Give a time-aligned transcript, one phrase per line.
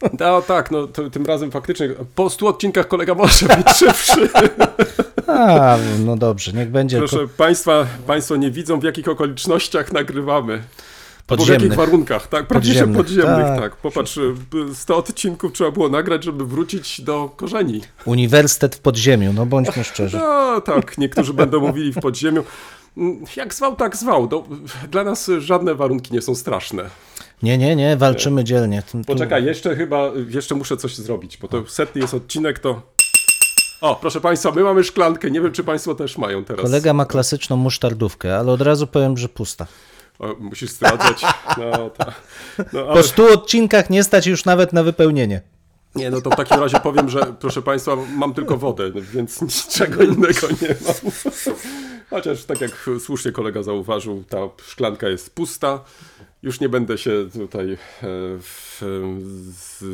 [0.20, 4.28] No tak, no to, tym razem faktycznie po 100 odcinkach kolega może być szybszy.
[5.26, 6.98] A, no dobrze, niech będzie.
[6.98, 10.52] Proszę Państwa, Państwo nie widzą w jakich okolicznościach nagrywamy.
[11.28, 11.62] Albo w Podziemnych.
[11.70, 12.46] jakich warunkach, tak?
[12.46, 13.60] Praktycznie Podziemnych, podziemnych, tak.
[13.60, 13.76] tak.
[13.76, 14.34] Popatrz, y,
[14.74, 17.80] 100 odcinków trzeba było nagrać, żeby wrócić do korzeni.
[18.04, 20.16] Uniwersytet w podziemiu, no bądźmy szczerzy.
[20.16, 22.44] No tak, niektórzy będą mówili w podziemiu.
[23.36, 24.28] Jak zwał, tak zwał.
[24.30, 24.44] No,
[24.90, 26.90] dla nas żadne warunki nie są straszne.
[27.42, 28.82] Nie, nie, nie, walczymy dzielnie.
[28.82, 32.82] Tu- Poczekaj, jeszcze chyba, jeszcze muszę coś zrobić, bo to setny jest odcinek, to...
[33.80, 36.62] O, proszę Państwa, my mamy szklankę, nie wiem, czy Państwo też mają teraz.
[36.62, 39.66] Kolega ma klasyczną musztardówkę, ale od razu powiem, że pusta.
[40.18, 41.22] O, musisz zdradzać.
[41.58, 42.14] No, tak.
[42.72, 42.94] No, ale...
[42.94, 45.40] Po stu odcinkach nie stać już nawet na wypełnienie.
[45.94, 50.02] Nie, no to w takim razie powiem, że proszę Państwa, mam tylko wodę, więc niczego
[50.02, 51.12] innego nie mam.
[52.10, 55.80] Chociaż tak jak słusznie kolega zauważył, ta szklanka jest pusta.
[56.42, 57.76] Już nie będę się tutaj e,
[58.40, 58.82] w,
[59.48, 59.84] z,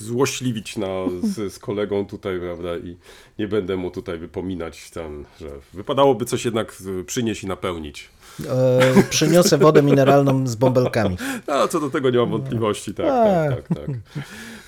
[0.00, 0.86] złośliwić na,
[1.22, 2.96] z, z kolegą tutaj, prawda, i
[3.38, 8.10] nie będę mu tutaj wypominać tam, że wypadałoby coś jednak przynieść i napełnić.
[8.48, 11.16] E, przyniosę wodę mineralną z bąbelkami.
[11.48, 13.88] No, co do tego nie mam wątpliwości, tak, tak, tak, tak.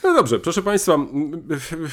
[0.05, 0.99] No dobrze, proszę Państwa,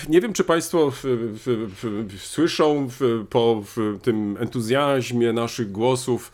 [0.10, 2.88] nie wiem, czy Państwo w, w, słyszą
[3.30, 3.64] po
[4.02, 6.32] tym entuzjazmie naszych głosów,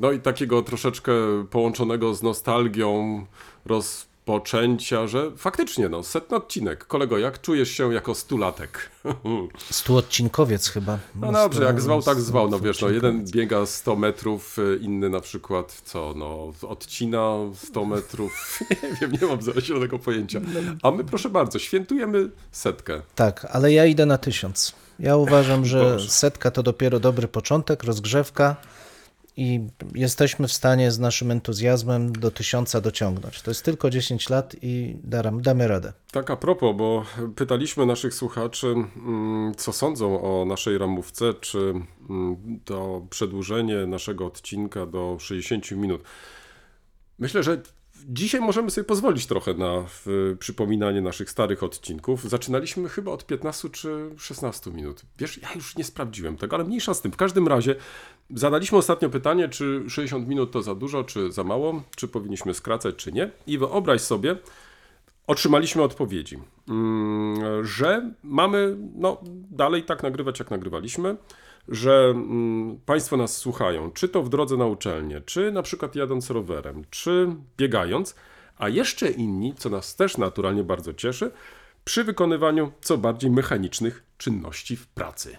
[0.00, 1.12] no i takiego troszeczkę
[1.50, 3.24] połączonego z nostalgią
[3.66, 6.86] rozpoczęcia, że faktycznie, no, setny odcinek.
[6.86, 8.90] Kolego, jak czujesz się jako stulatek?
[9.70, 10.98] Stuodcinkowiec chyba.
[11.14, 12.50] No dobrze, jak zwał, tak zwał.
[12.50, 17.84] No wiesz, no jeden biega 100 metrów, y, inny na przykład co, no odcina 100
[17.84, 18.60] metrów.
[18.82, 20.40] Nie wiem, nie mam zielonego pojęcia.
[20.82, 23.02] A my proszę bardzo, świętujemy setkę.
[23.14, 24.72] Tak, ale ja idę na tysiąc.
[24.98, 26.10] Ja uważam, że Boże.
[26.10, 28.56] setka to dopiero dobry początek, rozgrzewka
[29.36, 29.60] i
[29.94, 33.42] jesteśmy w stanie z naszym entuzjazmem do tysiąca dociągnąć.
[33.42, 35.92] To jest tylko 10 lat i daram, damy radę.
[36.12, 37.04] Tak a propos, bo
[37.36, 41.74] pytaliśmy naszych słuchaczy, mm, co sądzą o naszej ramówce, czy
[42.10, 46.02] mm, to przedłużenie naszego odcinka do 60 minut.
[47.18, 47.62] Myślę, że
[48.08, 49.84] dzisiaj możemy sobie pozwolić trochę na
[50.38, 52.30] przypominanie naszych starych odcinków.
[52.30, 55.02] Zaczynaliśmy chyba od 15 czy 16 minut.
[55.18, 57.12] Wiesz, ja już nie sprawdziłem tego, ale mniejsza z tym.
[57.12, 57.76] W każdym razie
[58.30, 62.96] zadaliśmy ostatnio pytanie, czy 60 minut to za dużo, czy za mało, czy powinniśmy skracać,
[62.96, 63.30] czy nie.
[63.46, 64.36] I wyobraź sobie,
[65.26, 69.20] otrzymaliśmy odpowiedzi, mm, że mamy no,
[69.50, 71.16] dalej tak nagrywać, jak nagrywaliśmy,
[71.68, 76.30] że mm, Państwo nas słuchają, czy to w drodze na uczelnię, czy na przykład jadąc
[76.30, 78.14] rowerem, czy biegając,
[78.58, 81.30] a jeszcze inni, co nas też naturalnie bardzo cieszy,
[81.84, 85.36] przy wykonywaniu co bardziej mechanicznych czynności w pracy.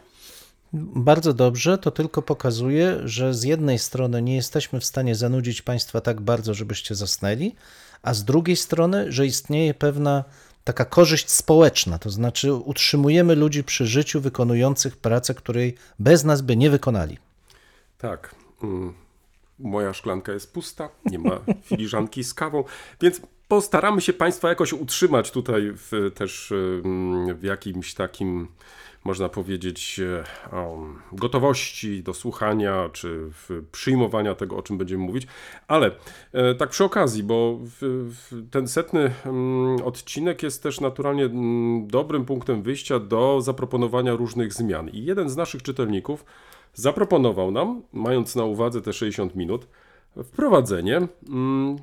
[0.74, 6.02] Bardzo dobrze, to tylko pokazuje, że z jednej strony nie jesteśmy w stanie zanudzić Państwa
[6.02, 7.56] tak bardzo, żebyście zasnęli,
[8.02, 10.24] a z drugiej strony, że istnieje pewna
[10.64, 16.58] taka korzyść społeczna, to znaczy utrzymujemy ludzi przy życiu wykonujących pracę, której bez nas by
[16.58, 17.18] nie wykonali.
[17.98, 18.36] Tak.
[18.64, 18.94] mm,
[19.60, 21.40] Moja szklanka jest pusta, nie ma
[21.70, 22.64] filiżanki z kawą,
[23.02, 26.54] więc postaramy się Państwa jakoś utrzymać tutaj w, też
[27.36, 28.48] w jakimś takim,
[29.06, 30.24] można powiedzieć, e,
[31.12, 33.30] gotowości do słuchania czy
[33.72, 35.28] przyjmowania tego, o czym będziemy mówić.
[35.68, 35.92] Ale
[36.34, 37.60] e, tak przy okazji, bo
[38.52, 44.90] ten setny mm, odcinek jest też naturalnie mm, dobrym punktem wyjścia do zaproponowania różnych zmian.
[44.90, 46.26] I jeden z naszych czytelników
[46.74, 49.68] zaproponował nam, mając na uwadze te 60 minut,
[50.24, 51.78] wprowadzenie mm,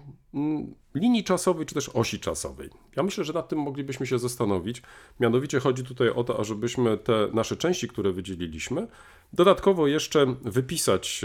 [0.94, 2.70] linii czasowej czy też osi czasowej.
[2.96, 4.82] Ja myślę, że nad tym moglibyśmy się zastanowić.
[5.20, 8.86] Mianowicie chodzi tutaj o to, ażebyśmy te nasze części, które wydzieliliśmy,
[9.32, 11.24] dodatkowo jeszcze wypisać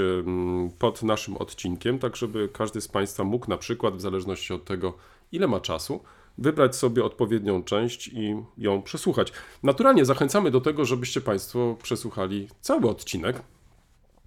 [0.80, 4.94] pod naszym odcinkiem, tak żeby każdy z Państwa mógł na przykład, w zależności od tego,
[5.32, 6.00] ile ma czasu,
[6.38, 9.34] wybrać sobie odpowiednią część i ją przesłuchać.
[9.64, 13.42] Naturalnie zachęcamy do tego, żebyście Państwo przesłuchali cały odcinek,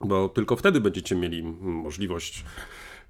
[0.01, 2.45] bo tylko wtedy będziecie mieli mm, możliwość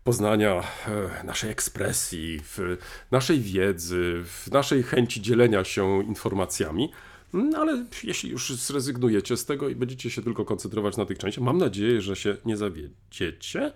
[0.05, 2.76] poznania e, naszej ekspresji, w
[3.11, 6.93] naszej wiedzy, w naszej chęci dzielenia się informacjami.
[7.32, 11.44] No, ale jeśli już zrezygnujecie z tego i będziecie się tylko koncentrować na tych częściach,
[11.44, 13.73] mam nadzieję, że się nie zawiedziecie.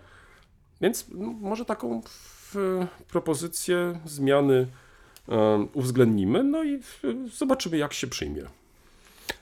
[0.80, 2.02] Więc no, może taką
[3.08, 4.66] propozycję zmiany
[5.28, 6.80] e, uwzględnimy, no i
[7.32, 8.44] zobaczymy, jak się przyjmie.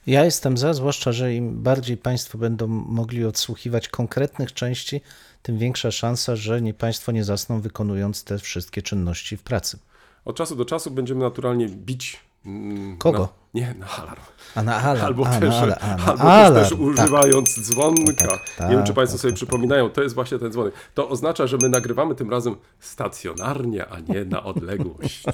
[0.07, 5.01] Ja jestem za, zwłaszcza, że im bardziej Państwo będą mogli odsłuchiwać konkretnych części,
[5.43, 9.79] tym większa szansa, że nie, Państwo nie zasną wykonując te wszystkie czynności w pracy.
[10.25, 12.21] Od czasu do czasu będziemy naturalnie bić.
[12.47, 13.19] mm, Kogo?
[13.55, 14.23] Na, nie, na alarm.
[14.55, 16.81] A na alarm, Albo, a, też, na a, na albo alarm, też, tak.
[16.81, 18.39] używając dzwonka.
[18.59, 19.37] tak, nie wiem, czy tak, Państwo tak, sobie tak.
[19.37, 20.75] przypominają, to jest właśnie ten dzwonek.
[20.95, 25.23] To oznacza, że my nagrywamy tym razem stacjonarnie, a nie na odległość.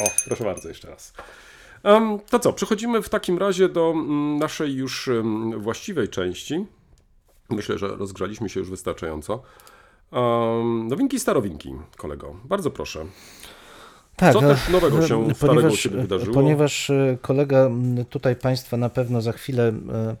[0.00, 1.12] O, proszę bardzo, jeszcze raz.
[2.30, 5.10] To co, przechodzimy w takim razie do mm, naszej już
[5.56, 6.66] właściwej części.
[7.50, 9.42] Myślę, że rozgrzaliśmy się już wystarczająco.
[10.84, 12.36] Nowinki, starowinki, kolego.
[12.44, 13.06] Bardzo proszę.
[14.16, 16.34] Tak, Co ale- też nowego się starego u Ciebie wydarzyło?
[16.34, 17.70] Ponieważ e, kolega
[18.10, 20.16] tutaj Państwa na pewno za chwilę e,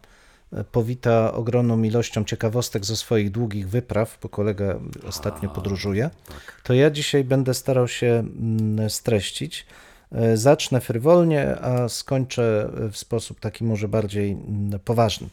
[0.58, 6.60] e, powita ogromną ilością ciekawostek ze swoich długich wypraw, bo kolega ostatnio podróżuje, tak.
[6.62, 8.24] to ja dzisiaj będę starał się
[8.88, 9.66] streścić.
[10.14, 15.28] E, Zacznę frywolnie, a skończę w sposób taki może bardziej mm, poważny.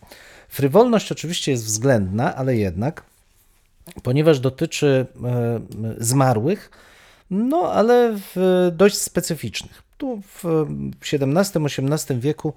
[0.49, 3.03] Frywolność oczywiście jest względna, ale jednak,
[4.03, 5.59] ponieważ dotyczy e,
[5.97, 6.71] zmarłych,
[7.31, 9.83] no ale w dość specyficznych.
[9.97, 10.65] Tu w
[11.13, 12.53] XVII-XVIII wieku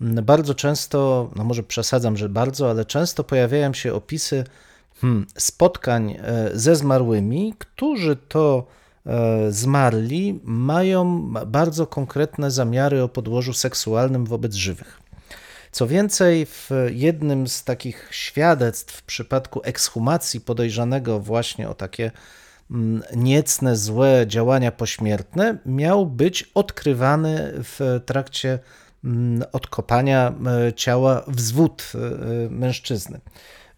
[0.00, 4.44] bardzo często, no może przesadzam, że bardzo, ale często pojawiają się opisy
[5.00, 8.66] hmm, spotkań e, ze zmarłymi, którzy to
[9.50, 15.00] zmarli mają bardzo konkretne zamiary o podłożu seksualnym wobec żywych.
[15.76, 22.10] Co więcej, w jednym z takich świadectw w przypadku ekshumacji podejrzanego właśnie o takie
[22.70, 28.58] mm, niecne, złe działania pośmiertne, miał być odkrywany w trakcie
[29.04, 30.32] mm, odkopania
[30.68, 31.98] e, ciała wzwód e,
[32.50, 33.20] mężczyzny.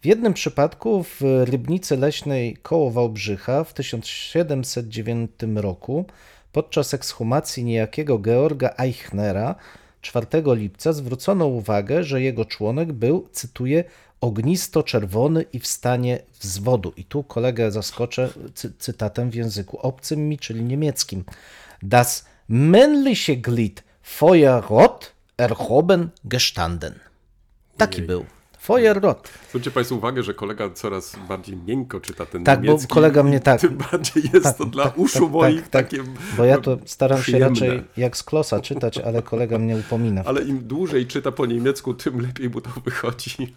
[0.01, 6.05] W jednym przypadku w Rybnicy Leśnej koło Wałbrzycha w 1709 roku
[6.51, 9.55] podczas ekshumacji niejakiego Georga Eichnera
[10.01, 13.83] 4 lipca zwrócono uwagę, że jego członek był, cytuję,
[14.21, 16.93] ognisto-czerwony i w stanie wzwodu.
[16.97, 21.23] I tu kolegę zaskoczę cy cytatem w języku obcym mi, czyli niemieckim.
[21.83, 26.93] Das männliche Glied Feuerrot erhoben gestanden.
[27.77, 28.25] Taki był.
[28.61, 29.29] Feuerrot.
[29.49, 32.87] Zwróćcie Państwo uwagę, że kolega coraz bardziej miękko czyta ten Tak, bo niemiecki.
[32.87, 35.89] kolega mnie tak- Tym bardziej jest tak, to dla tak, uszu tak, moich tak, tak.
[35.89, 36.03] takie
[36.37, 37.49] Bo ja to staram się przyjemne.
[37.49, 40.21] raczej jak z klosa czytać, ale kolega mnie upomina.
[40.25, 43.31] Ale im dłużej czyta po niemiecku, tym lepiej mu to wychodzi.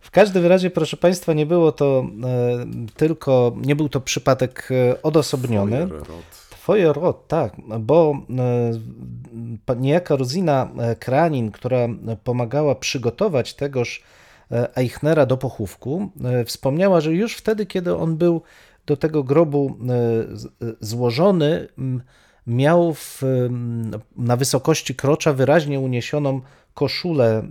[0.00, 2.66] W każdym razie, proszę Państwa, nie było to e,
[2.96, 5.86] tylko, nie był to przypadek e, odosobniony.
[5.88, 6.47] Feuerrot.
[6.68, 8.22] Feuerrot, tak, bo
[9.68, 11.88] e, niejaka Rozina e, Kranin, która
[12.24, 14.02] pomagała przygotować tegoż
[14.50, 16.10] e, Eichnera do pochówku,
[16.46, 18.42] wspomniała, że już wtedy, kiedy on był
[18.86, 19.76] do tego grobu
[20.80, 21.68] złożony,
[22.46, 23.22] miał w,
[24.16, 26.40] na wysokości krocza wyraźnie uniesioną
[26.74, 27.42] koszulę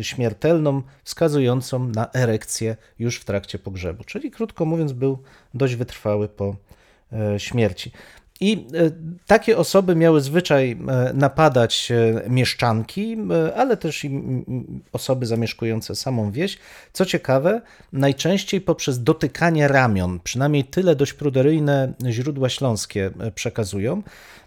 [0.00, 4.04] śmiertelną, wskazującą na erekcję już w trakcie pogrzebu.
[4.04, 5.18] Czyli krótko mówiąc, był
[5.54, 6.56] dość wytrwały po
[7.38, 7.92] śmierci.
[8.40, 8.90] I e,
[9.26, 13.16] takie osoby miały zwyczaj e, napadać e, mieszczanki,
[13.56, 14.22] ale też i
[14.92, 16.58] osoby zamieszkujące samą wieś.
[16.92, 17.60] Co ciekawe,
[17.92, 24.02] najczęściej poprzez dotykanie ramion, przynajmniej tyle dość pruderyjne źródła śląskie przekazują.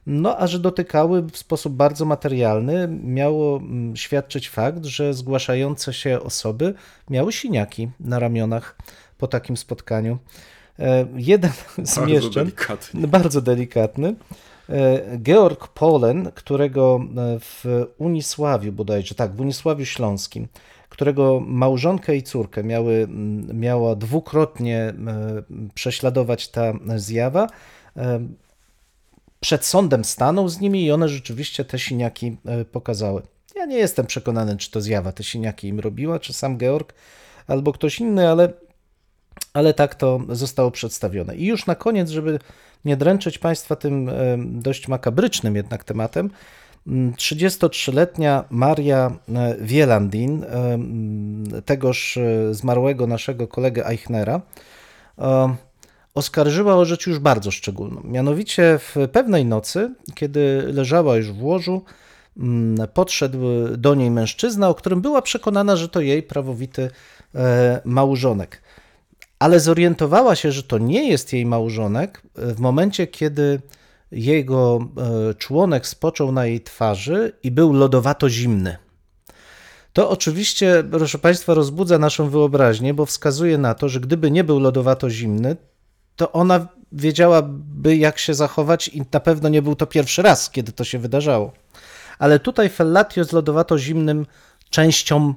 [0.08, 3.62] No, a że dotykały w sposób bardzo materialny, miało
[3.96, 6.74] świadczyć fakt, że zgłaszające się osoby
[7.10, 8.78] miały siniaki na ramionach
[9.18, 10.18] po takim spotkaniu.
[10.80, 11.52] E, Jeden
[11.84, 13.08] z Bardzo mieszczan, delikatnie.
[13.08, 14.16] bardzo delikatny,
[14.70, 17.66] e, Georg Polen, którego e, w
[17.98, 20.48] Unisławiu bodajże, tak, w Unisławiu Śląskim,
[20.90, 23.08] którego małżonkę i córkę miały,
[23.54, 24.94] miała dwukrotnie
[25.74, 27.48] prześladować ta zjawa,
[29.40, 32.38] przed sądem stanął z nimi i one rzeczywiście te siniaki
[32.72, 33.22] pokazały.
[33.56, 36.94] Ja nie jestem przekonany, czy to zjawa te siniaki im robiła, czy sam Georg,
[37.48, 38.54] albo ktoś inny, ale,
[39.54, 41.36] ale tak to zostało przedstawione.
[41.36, 42.40] I już na koniec, żeby
[42.86, 46.30] nie dręczyć Państwa tym dość makabrycznym jednak tematem,
[46.88, 50.46] m, 33-letnia Maria e, Wielandin,
[51.66, 54.42] tegoż e, zmarłego naszego kolegę Eichnera,
[55.20, 55.56] e,
[56.14, 58.02] oskarżyła o rzecz już bardzo szczególną.
[58.04, 61.84] Mianowicie w pewnej nocy, kiedy leżała już w łożu,
[62.38, 63.38] mm, podszedł
[63.78, 66.90] do niej mężczyzna, o którym była przekonana, że to jej prawowity
[67.86, 68.62] małżonek.
[69.44, 73.62] Ale zorientowała się, że to nie jest jej małżonek e, w momencie, kiedy
[74.12, 74.80] jego
[75.30, 78.78] e, członek spoczął na jej twarzy i był lodowato zimny.
[79.94, 84.60] To oczywiście, proszę Państwa, rozbudza naszą wyobraźnię, bo wskazuje na to, że gdyby nie był
[84.60, 85.56] lodowato zimny,
[86.16, 90.72] to ona wiedziałaby, jak się zachować, i na pewno nie był to pierwszy raz, kiedy
[90.72, 91.54] to się wydarzało.
[92.20, 94.26] Ale tutaj fellatio z lodowato zimnym
[94.70, 95.34] częścią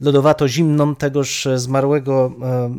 [0.00, 2.32] lodowato zimną tegoż zmarłego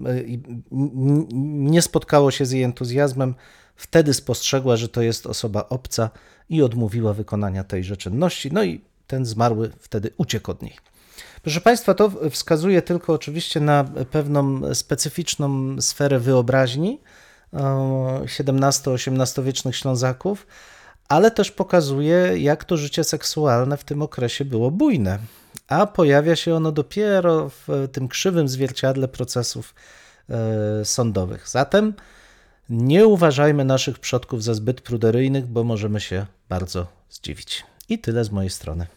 [0.06, 0.34] e, i
[0.72, 1.26] n-
[1.72, 3.36] nie spotkało się z jej entuzjazmem.
[3.76, 6.10] Wtedy spostrzegła, że to jest osoba obca
[6.50, 8.50] i odmówiła wykonania tejże czynności.
[8.52, 10.76] No i ten zmarły wtedy uciekł od niej.
[11.42, 17.00] Proszę Państwa, to wskazuje tylko oczywiście na pewną specyficzną sferę wyobraźni
[18.40, 20.48] XVII-XVIII wiecznych Ślązaków,
[21.10, 25.20] ale też pokazuje, jak to życie seksualne w tym okresie było bujne.
[25.68, 29.76] A pojawia się ono dopiero w tym krzywym zwierciadle procesów
[30.30, 31.50] e, sądowych.
[31.50, 31.94] Zatem
[32.70, 37.64] nie uważajmy naszych przodków za zbyt pruderyjnych, bo możemy się bardzo zdziwić.
[37.90, 38.88] I tyle z mojej strony.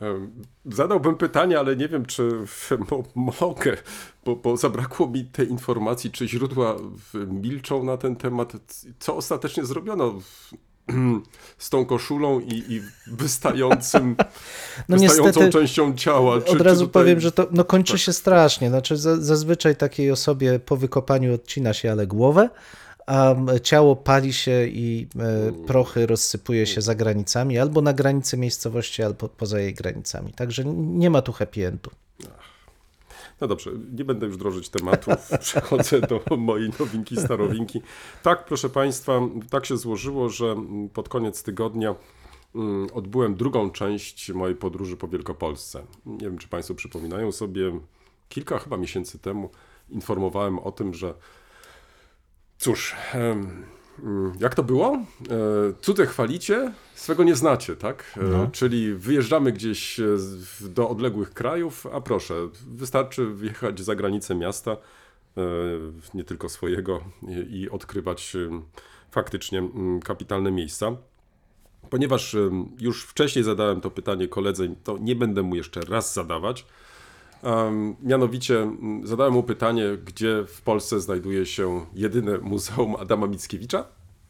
[0.00, 0.30] Em,
[0.66, 2.30] Zadałbym pytanie, ale nie wiem, czy
[2.90, 3.04] mo-
[3.40, 3.76] mogę,
[4.24, 6.76] bo, bo zabrakło mi tej informacji, czy źródła
[7.14, 8.52] milczą na ten temat.
[8.98, 10.14] Co ostatecznie zrobiono
[11.58, 14.16] z tą koszulą i, i wystającym,
[14.88, 16.40] No wystającą niestety, częścią ciała?
[16.40, 18.68] Czy, Od razu tutaj- powiem, że to no, kończy się strasznie.
[18.68, 22.48] Znaczy, za, zazwyczaj takiej osobie po wykopaniu odcina się ale głowę,
[23.06, 29.02] a ciało pali się i e, prochy rozsypuje się za granicami, albo na granicy miejscowości,
[29.02, 30.32] albo poza jej granicami.
[30.32, 31.90] Także nie ma tu happy endu.
[33.40, 35.14] No dobrze, nie będę już drożyć tematów.
[35.40, 37.82] Przechodzę do mojej nowinki, starowinki.
[38.22, 40.56] Tak, proszę Państwa, tak się złożyło, że
[40.92, 41.94] pod koniec tygodnia
[42.54, 45.86] mm, odbyłem drugą część mojej podróży po Wielkopolsce.
[46.06, 47.80] Nie wiem, czy Państwo przypominają sobie,
[48.28, 49.50] kilka chyba miesięcy temu
[49.90, 51.14] informowałem o tym, że
[52.58, 53.64] cóż, em,
[54.40, 54.94] jak to było?
[54.96, 55.02] E,
[55.80, 58.14] Cudze chwalicie, swego nie znacie, tak?
[58.16, 60.04] E, Czyli wyjeżdżamy gdzieś e,
[60.60, 62.34] do odległych krajów, a proszę,
[62.68, 64.76] wystarczy wjechać za granicę miasta,
[66.14, 67.00] nie tylko swojego,
[67.50, 68.36] i, odkrywać
[69.10, 70.96] faktycznie mm, kapitalne miejsca.
[71.90, 72.36] Ponieważ
[72.80, 76.66] już wcześniej zadałem to pytanie koledze, to nie będę mu jeszcze raz zadawać.
[78.02, 78.70] Mianowicie
[79.04, 83.84] zadałem mu pytanie, gdzie w Polsce znajduje się jedyne muzeum Adama Mickiewicza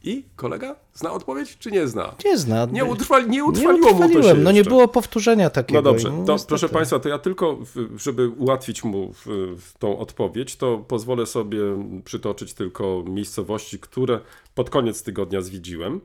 [0.05, 2.15] i kolega zna odpowiedź, czy nie zna?
[2.25, 2.67] Nie zna.
[2.73, 4.35] Nie, utrwali, nie nie utrwaliło mu to się.
[4.35, 5.83] No nie było powtórzenia takiego.
[5.83, 7.59] No dobrze, to proszę Państwa, to ja tylko,
[7.97, 9.15] żeby ułatwić mu
[9.79, 11.61] tą odpowiedź, to pozwolę sobie
[12.05, 14.21] przytoczyć tylko miejscowości, które
[14.55, 16.01] pod koniec tygodnia zwiedziłem.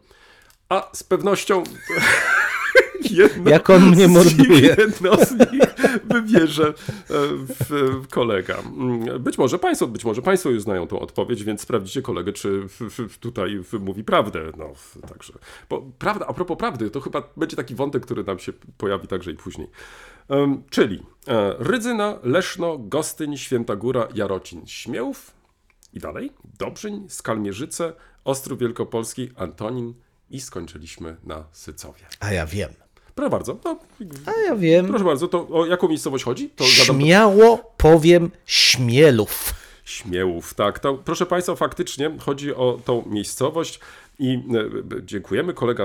[0.69, 1.63] A z pewnością
[3.11, 4.75] jedno Jak on mnie z nich- morduje.
[4.77, 5.61] Jedno z nich
[6.03, 6.73] wybierze e,
[7.09, 8.57] w, kolega.
[9.19, 12.67] Być może Państwo, być może Państwo już znają tą odpowiedź, więc sprawdzicie kolegę, czy
[13.19, 14.51] tutaj mówi prawdę.
[14.57, 14.73] No,
[15.07, 15.33] także.
[15.69, 19.31] Bo prawda, a propos prawdy, to chyba będzie taki wątek, który nam się pojawi także
[19.31, 19.67] i później.
[20.69, 25.31] Czyli e, Rydzyna, Leszno, Gostyń, Święta Góra, Jarocin, Śmiałów
[25.93, 27.93] i dalej, Dobrzyń, Skalmierzyce,
[28.23, 29.93] Ostrów Wielkopolski, Antonin
[30.29, 32.05] i skończyliśmy na Sycowie.
[32.19, 32.69] A ja wiem.
[33.15, 33.77] Proszę bardzo, no,
[34.25, 34.87] A ja wiem.
[34.87, 36.49] proszę bardzo, to o jaką miejscowość chodzi?
[36.49, 39.53] To Śmiało powiem Śmielów.
[39.85, 40.79] Śmiałów, tak.
[40.79, 43.79] To, proszę Państwa, faktycznie chodzi o tą miejscowość
[44.23, 44.59] i e,
[44.97, 45.53] e, dziękujemy.
[45.53, 45.83] Kolega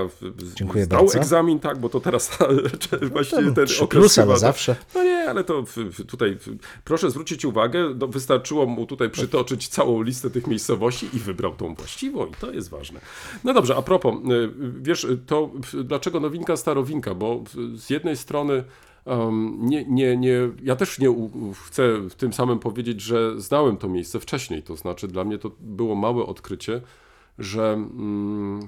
[0.55, 1.19] Dziękuję zdał bardzo.
[1.19, 2.37] egzamin, tak, bo to teraz
[3.13, 4.75] właściwie tam ten trzy okres plus, ale chyba- zawsze.
[4.95, 5.63] No nie, ale to
[6.07, 6.37] tutaj
[6.83, 11.75] proszę zwrócić uwagę, no, wystarczyło mu tutaj przytoczyć całą listę tych miejscowości i wybrał tą
[11.75, 12.99] właściwą i to jest ważne.
[13.43, 14.49] No dobrze, a propos, y,
[14.81, 15.49] wiesz, to
[15.83, 17.43] dlaczego nowinka, starowinka, bo
[17.75, 18.63] z jednej strony
[19.05, 23.77] Um, nie, nie, nie, ja też nie u- chcę w tym samym powiedzieć, że znałem
[23.77, 24.63] to miejsce wcześniej.
[24.63, 26.81] To znaczy, dla mnie to było małe odkrycie,
[27.39, 28.67] że mm,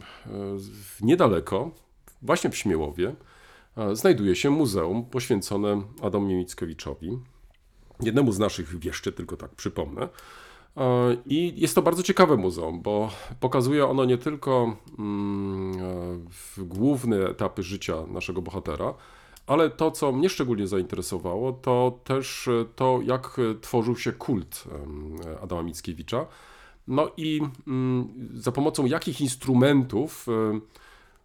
[1.01, 1.71] niedaleko,
[2.21, 3.15] właśnie w Śmiełowie,
[3.77, 7.19] e, znajduje się muzeum poświęcone Adamowi Mickiewiczowi,
[7.99, 10.09] jednemu z naszych wieszczy, tylko tak przypomnę.
[10.77, 17.29] E, I jest to bardzo ciekawe muzeum, bo pokazuje ono nie tylko mm, e, główne
[17.29, 18.93] etapy życia naszego bohatera,
[19.47, 24.63] ale to, co mnie szczególnie zainteresowało, to też to, jak tworzył się kult
[25.41, 26.25] Adama Mickiewicza.
[26.87, 30.59] No i mm, za pomocą jakich instrumentów e,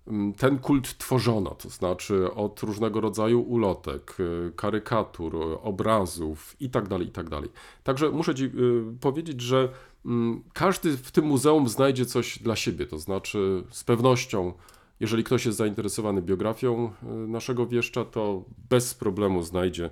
[0.06, 6.98] mm, ten kult tworzono, to znaczy od różnego rodzaju ulotek, e, karykatur, e, obrazów itd.,
[6.98, 7.40] itd.
[7.84, 8.50] Także muszę Ci
[9.00, 9.68] powiedzieć, że
[10.06, 14.52] mm, każdy w tym muzeum znajdzie coś dla siebie, to znaczy z pewnością,
[15.00, 16.92] jeżeli ktoś jest zainteresowany biografią
[17.28, 19.90] naszego wieszcza, to bez problemu znajdzie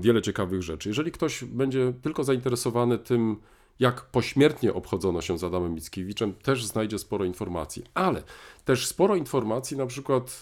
[0.00, 0.88] wiele ciekawych rzeczy.
[0.88, 3.36] Jeżeli ktoś będzie tylko zainteresowany tym,
[3.80, 7.84] jak pośmiertnie obchodzono się z Adamem Mickiewiczem, też znajdzie sporo informacji.
[7.94, 8.22] Ale
[8.64, 10.40] też sporo informacji na przykład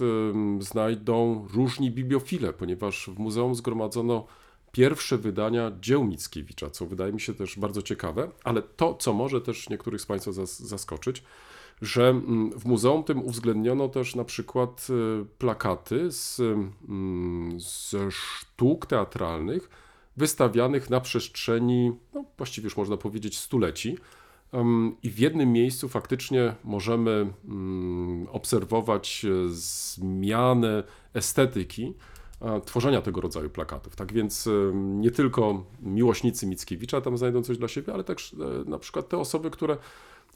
[0.60, 4.26] znajdą różni bibliofile, ponieważ w muzeum zgromadzono
[4.72, 9.40] pierwsze wydania dzieł Mickiewicza, co wydaje mi się też bardzo ciekawe, ale to, co może
[9.40, 11.22] też niektórych z Państwa zas zaskoczyć,
[11.82, 12.14] że
[12.56, 16.40] w muzeum tym uwzględniono też na przykład y, plakaty z,
[17.56, 19.70] ze sztuk teatralnych
[20.16, 23.96] wystawianych na przestrzeni, no właściwie już można powiedzieć, stuleci.
[25.02, 30.82] I w jednym miejscu faktycznie możemy mm, obserwować e, zmianę
[31.14, 31.94] estetyki
[32.40, 33.96] e, tworzenia tego rodzaju plakatów.
[33.96, 38.78] Tak więc e, nie tylko miłośnicy Mickiewicza tam znajdą coś dla siebie, ale też na
[38.78, 39.76] przykład te osoby, które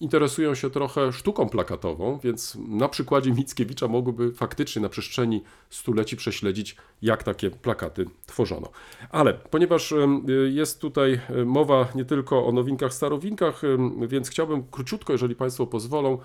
[0.00, 6.76] interesują się trochę sztuką plakatową, więc na przykładzie Mickiewicza mogłyby faktycznie na przestrzeni stuleci prześledzić,
[7.02, 8.68] jak takie plakaty tworzono.
[9.10, 9.94] Ale ponieważ
[10.50, 13.62] jest tutaj mowa nie tylko o nowinkach, starowinkach,
[14.08, 16.18] więc chciałbym króciutko, jeżeli Państwo pozwolą,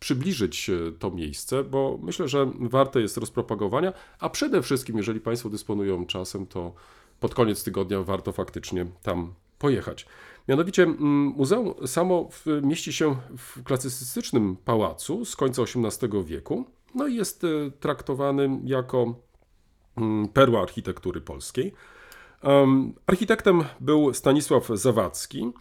[0.00, 5.50] przybliżyć e, to miejsce, bo myślę, że warte jest rozpropagowania, a przede wszystkim, jeżeli Państwo
[5.50, 6.72] dysponują czasem, to
[7.20, 10.06] pod koniec tygodnia warto faktycznie tam pojechać.
[10.48, 12.28] Mianowicie mm, muzeum samo
[12.62, 16.64] mieści się w klasycystycznym pałacu z końca XVIII wieku,
[16.94, 17.48] no i jest e,
[17.80, 19.14] traktowany jako
[19.96, 21.72] mm, perła architektury polskiej.
[22.42, 25.52] Em, Architektem był Stanisław Zawadzki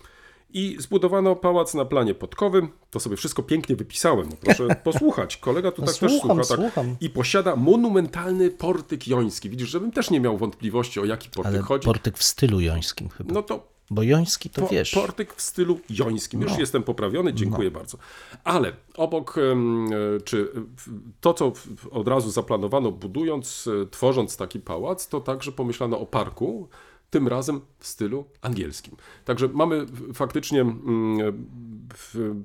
[0.54, 2.70] i zbudowano pałac na planie podkowym.
[2.90, 4.30] To sobie wszystko pięknie wypisałem.
[4.30, 5.38] No proszę posłuchać.
[5.38, 6.72] Kolega tu No tak też słucham, słucha.
[6.72, 6.86] Tak.
[7.02, 9.50] I posiada monumentalny portyk joński.
[9.50, 11.86] Widzisz, żebym też nie miał wątpliwości, o jaki portyk Ale chodzi.
[11.86, 13.34] portyk w stylu jońskim chyba.
[13.34, 14.92] No to Bo joński to po, wiesz.
[14.92, 16.42] portyk w stylu jońskim.
[16.42, 16.60] Już No.
[16.60, 17.98] jestem poprawiony, dziękuję bardzo.
[18.44, 20.52] Ale obok, e, czy
[21.22, 21.54] to, co
[21.92, 26.70] od razu zaplanowano, budując, e, tworząc taki pałac, to także pomyślano o parku,
[27.10, 28.96] tym razem w stylu angielskim.
[29.26, 31.34] Także mamy faktycznie mm, e,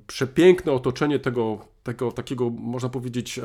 [0.07, 3.39] przepiękne otoczenie tego, tego takiego, można powiedzieć,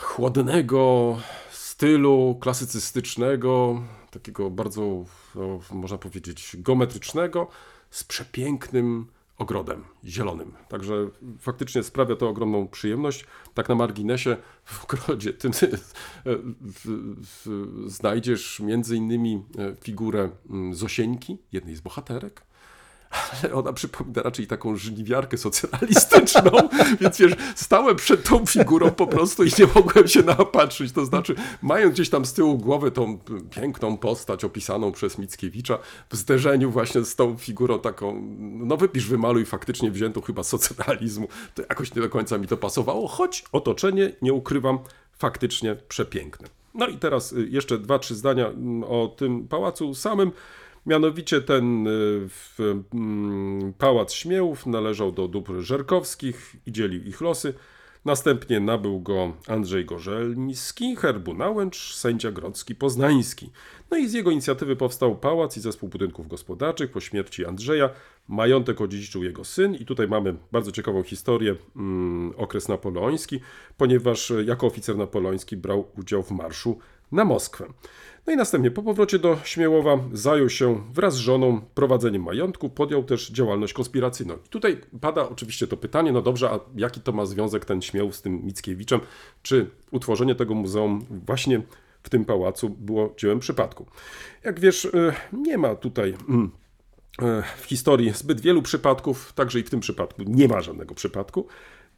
[0.00, 1.16] chłodnego
[1.50, 5.04] stylu klasycystycznego, takiego bardzo,
[5.36, 7.48] no, można powiedzieć, geometrycznego,
[7.90, 9.06] z przepięknym
[9.38, 10.52] ogrodem zielonym.
[10.68, 13.24] Także faktycznie sprawia to ogromną przyjemność.
[13.54, 15.52] Tak na marginesie w ogrodzie tym
[17.86, 22.42] znajdziesz między innymi e, figurę mm, Zosieńki, jednej z bohaterek,
[23.10, 26.50] ale ona przypomina raczej taką żniwiarkę socjalistyczną,
[27.00, 30.92] więc wiesz, stałem przed tą figurą po prostu i nie mogłem się napatrzyć.
[30.92, 33.18] To znaczy, mając gdzieś tam z tyłu głowy tą
[33.50, 35.78] piękną postać opisaną przez Mickiewicza,
[36.10, 41.62] w zderzeniu właśnie z tą figurą taką, no wypisz, wymaluj faktycznie wziętą chyba socjalizmu, to
[41.62, 44.78] jakoś nie do końca mi to pasowało, choć otoczenie, nie ukrywam,
[45.18, 46.48] faktycznie przepiękne.
[46.74, 50.32] No i teraz y, jeszcze dwa, trzy zdania mm, o tym pałacu samym.
[50.86, 52.28] Mianowicie ten y,
[52.94, 57.54] mm, pałac Śmiełów należał do dóbr Żerkowskich i dzielił ich losy.
[58.04, 63.50] Następnie nabył go Andrzej Gorzelmiski, herbu Nałęcz, sędzia grodzki poznański.
[63.90, 66.90] No i z jego inicjatywy powstał pałac i zespół budynków gospodarczych.
[66.90, 67.90] Po śmierci Andrzeja
[68.28, 73.40] majątek odziedziczył jego syn i tutaj mamy bardzo ciekawą historię, mm, okres napoleoński,
[73.76, 76.78] ponieważ e, jako oficer napoleoński brał udział w marszu
[77.12, 77.66] na Moskwę.
[78.26, 83.04] No i następnie po powrocie do Śmiełowa zajął się wraz z żoną prowadzeniem majątku, podjął
[83.04, 84.34] też działalność konspiracyjną.
[84.34, 88.16] I tutaj pada oczywiście to pytanie, no dobrze, a jaki to ma związek ten Śmiełów
[88.16, 89.00] z tym Mickiewiczem?
[89.42, 91.62] Czy utworzenie tego muzeum właśnie
[92.02, 93.86] w tym pałacu było dziełem przypadku?
[94.44, 96.50] Jak wiesz, y, nie ma tutaj mm,
[97.22, 101.46] e, w historii zbyt wielu przypadków, także i w tym przypadku nie ma żadnego przypadku.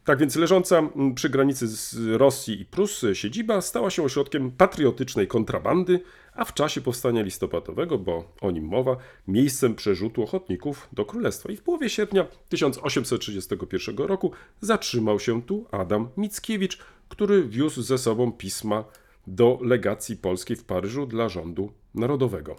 [0.03, 5.27] Tak więc leżąca mm, przy granicy z Rosji i Prus siedziba stała się ośrodkiem patriotycznej
[5.27, 5.99] kontrabandy,
[6.33, 11.51] a w czasie powstania listopadowego, bo o nim mowa, miejscem przerzutu ochotników do królestwa.
[11.51, 14.31] I w połowie sierpnia 1831 roku
[14.61, 16.77] zatrzymał się tu Adam Mickiewicz,
[17.09, 18.83] który wiózł ze sobą pisma
[19.27, 22.55] do legacji polskiej w Paryżu dla rządu narodowego.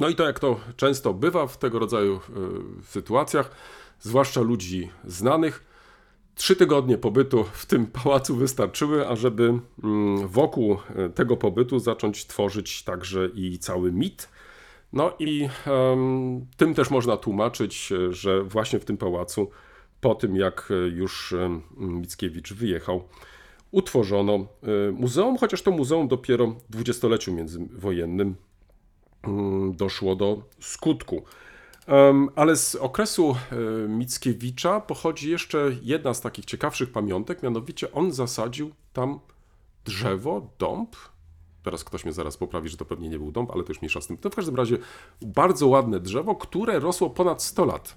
[0.00, 2.16] No i to jak to często bywa w tego rodzaju
[2.80, 3.50] y, sytuacjach,
[4.00, 5.71] zwłaszcza ludzi znanych,
[6.34, 10.72] trzy tygodnie pobytu w tym pałacu wystarczyły, ażeby mm, wokół
[11.06, 14.28] y, tego pobytu zacząć tworzyć także i cały mit.
[14.92, 19.50] No i em, tym też można tłumaczyć, y, że właśnie w tym pałacu,
[20.00, 21.34] po tym jak y, już
[21.76, 23.04] Mickiewicz wyjechał,
[23.70, 24.46] utworzono
[24.92, 28.34] muzeum, chociaż to muzeum dopiero w dwudziestoleciu międzywojennym
[29.22, 31.24] mm, doszło do skutku.
[32.36, 33.56] Ale z okresu e,
[33.88, 39.20] Mickiewicza pochodzi jeszcze jedna z takich ciekawszych pamiątek, mianowicie on zasadził tam
[39.84, 40.96] drzewo, dąb
[41.62, 44.00] Teraz ktoś mnie zaraz poprawi, że to pewnie nie był dąb, ale to już mniejsza
[44.00, 44.16] z tym.
[44.16, 44.78] To w każdym razie
[45.22, 47.96] bardzo ładne drzewo, które rosło ponad 100 lat.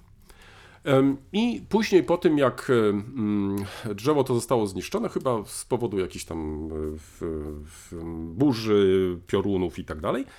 [1.33, 3.55] I później po tym, jak em,
[3.95, 6.69] drzewo to zostało zniszczone, chyba z powodu jakichś tam
[7.21, 7.95] e,
[8.33, 10.35] burzy, piorunów i tak dalej, mm,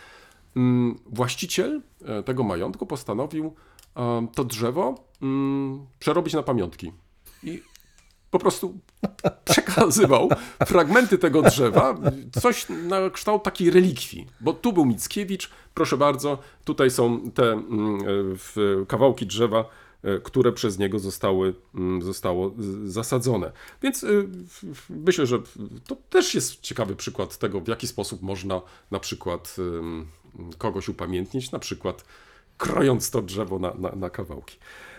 [1.07, 3.55] właściciel e, tego majątku postanowił
[3.95, 6.93] em, to drzewo mm, przerobić na pamiątki.
[7.43, 7.63] I
[8.31, 8.79] po prostu
[9.51, 10.29] przekazywał
[10.67, 11.95] fragmenty tego drzewa,
[12.41, 14.27] coś na kształt takiej relikwii.
[14.41, 17.99] Bo tu był Mickiewicz, proszę bardzo, tutaj są te mm,
[18.83, 19.65] e, kawałki drzewa,
[20.03, 23.53] e, które przez niego zostały, mm, zostało zasadzone.
[23.83, 24.07] Więc
[24.91, 25.39] myślę, że
[25.87, 29.57] to też jest ciekawy przykład tego, w jaki sposób można na przykład
[30.59, 32.05] kogoś upamiętnić, na przykład
[32.59, 34.59] krojąc to drzewo na, na, na kawałki.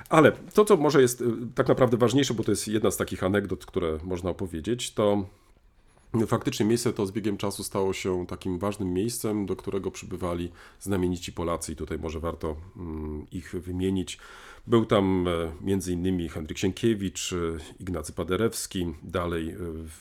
[0.10, 3.24] Ale to, co może jest y, tak naprawdę ważniejsze, bo to jest jedna z takich
[3.24, 5.26] anegdot, które można opowiedzieć, to
[6.28, 11.34] faktycznie miejsce to z biegiem czasu stało się takim ważnym miejscem, do którego przybywali znamienici
[11.34, 14.20] Polacy i tutaj może warto mm, ich wymienić.
[14.68, 15.26] Był tam
[15.88, 17.36] e, innymi Henryk Sienkiewicz, e,
[17.80, 19.56] Ignacy Paderewski, dalej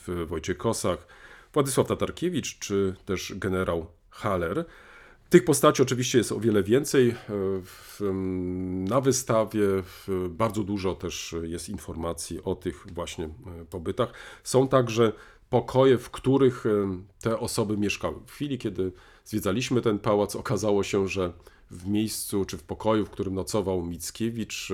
[0.09, 1.07] e, Wojciech Kosach,
[1.53, 4.65] Władysław Tatarkiewicz czy też generał Haller.
[5.31, 7.09] Tych postaci oczywiście jest o wiele więcej.
[7.09, 7.15] e,
[8.89, 9.67] na wystawie
[10.31, 13.31] bardzo dużo też jest informacji o tych właśnie e,
[13.71, 14.13] pobytach.
[14.45, 15.13] Są także
[15.51, 18.17] pokoje, w których em, te osoby mieszkały.
[18.27, 18.93] W chwili, kiedy
[19.25, 21.33] zwiedzaliśmy ten pałac, okazało się, że
[21.71, 24.73] w miejscu czy w pokoju, w którym nocował Mickiewicz,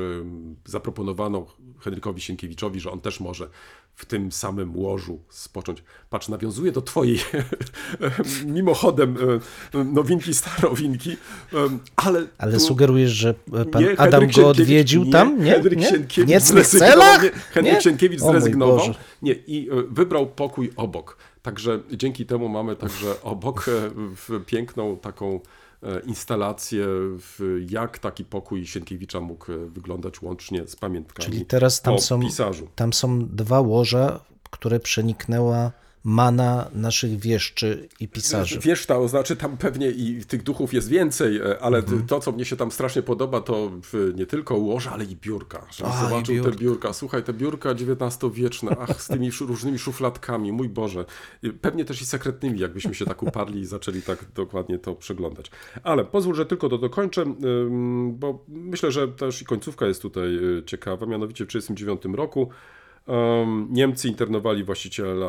[0.64, 1.46] zaproponowano
[1.82, 3.48] Henrykowi Sienkiewiczowi, że on też może
[3.94, 5.82] w tym samym łożu spocząć.
[6.10, 7.18] Patrz, nawiązuje do twojej
[8.44, 9.16] mimochodem
[9.74, 11.16] e, nowinki, starowinki,
[11.52, 12.26] em, ale...
[12.38, 15.44] Ale tu- sugerujesz, że e, pan nie, Adam Henryk go odwiedził nie, tam?
[15.44, 15.52] Nie?
[15.52, 15.88] Henryk nie?
[15.88, 17.22] Sienkiewicz nie zrezygnował?
[17.22, 17.80] Nie, Henryk Nie?
[17.80, 18.94] Sienkiewicz zrezygnował.
[19.22, 21.16] Nie, i e, wybrał pokój obok.
[21.42, 25.40] Także dzięki temu mamy także obok e, w piękną taką
[25.82, 26.86] e, instalację,
[27.18, 32.20] w jak taki pokój Sienkiewicza mógł e, wyglądać łącznie z pamiętkami Czyli teraz tam są,
[32.20, 32.68] pisarzu.
[32.74, 35.72] tam są dwa łoża, które przeniknęła
[36.04, 38.58] mana naszych wieszczy i pisarzy.
[38.58, 42.44] Wiesz, to znaczy tam pewnie i tych duchów jest więcej, e, ale to, co mnie
[42.44, 43.70] się tam strasznie podoba, to
[44.14, 45.66] nie tylko łoże, ale i biurka.
[45.70, 46.50] Że A, zobaczył biurka.
[46.50, 46.92] te biurka.
[46.92, 51.04] Słuchaj, te biurka XIX-wieczne, ach, z tymi różnymi szufladkami, mój Boże.
[51.60, 55.50] Pewnie też i sekretnymi, jakbyśmy się tak uparli i zaczęli tak dokładnie to przeglądać.
[55.82, 57.24] Ale pozwól, że tylko to dokończę,
[58.12, 61.06] bo myślę, że też i końcówka jest tutaj y, ciekawa.
[61.06, 62.50] Mianowicie w 1939 roku
[63.70, 65.28] Niemcy internowali właściciela,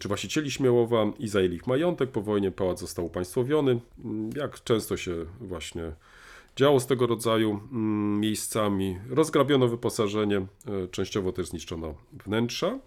[0.00, 2.10] czy właścicieli Śmiałowa i zajęli ich majątek.
[2.10, 3.80] Po wojnie pałac został upaństwowiony.
[4.36, 5.92] Jak często się właśnie
[6.56, 7.60] działo z tego rodzaju
[8.20, 8.98] miejscami.
[9.10, 10.46] Rozgrabiono wyposażenie, e,
[10.90, 12.78] częściowo też zniszczono wnętrza.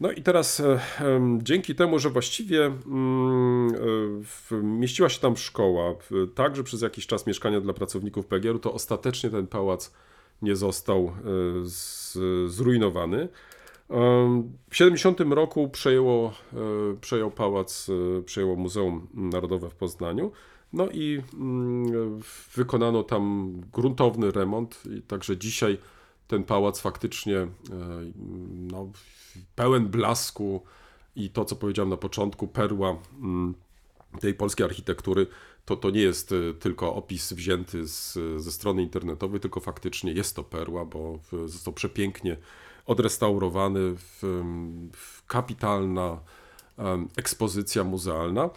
[0.00, 0.80] No i teraz e,
[1.42, 2.72] dzięki temu, że właściwie e,
[4.62, 5.94] mieściła się tam szkoła,
[6.34, 9.92] także przez jakiś czas mieszkania dla pracowników PGR-u, to ostatecznie ten pałac
[10.42, 11.12] nie został e,
[12.48, 13.28] zrujnowany.
[14.70, 16.56] W 70 roku przejęło, e,
[17.00, 20.32] przejął pałac, e, przejęło Muzeum Narodowe w Poznaniu.
[20.72, 22.20] No i mm,
[22.54, 25.78] wykonano tam gruntowny remont i także dzisiaj
[26.28, 27.46] ten pałac faktycznie
[28.72, 28.90] no,
[29.54, 30.62] pełen blasku
[31.16, 33.54] i to, co powiedziałem na początku, perła mm,
[34.20, 35.26] tej polskiej architektury,
[35.64, 40.36] to, to nie jest e, tylko opis wzięty z, ze strony internetowej, tylko faktycznie jest
[40.36, 42.36] to perła, bo został przepięknie
[42.86, 44.22] odrestaurowany, w,
[44.92, 46.20] w kapitalna
[47.16, 48.50] ekspozycja muzealna.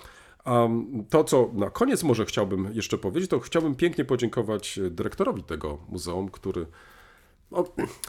[1.09, 6.29] To, co na koniec może chciałbym jeszcze powiedzieć, to chciałbym pięknie podziękować dyrektorowi tego muzeum,
[6.29, 6.65] który
[7.55, 7.65] no,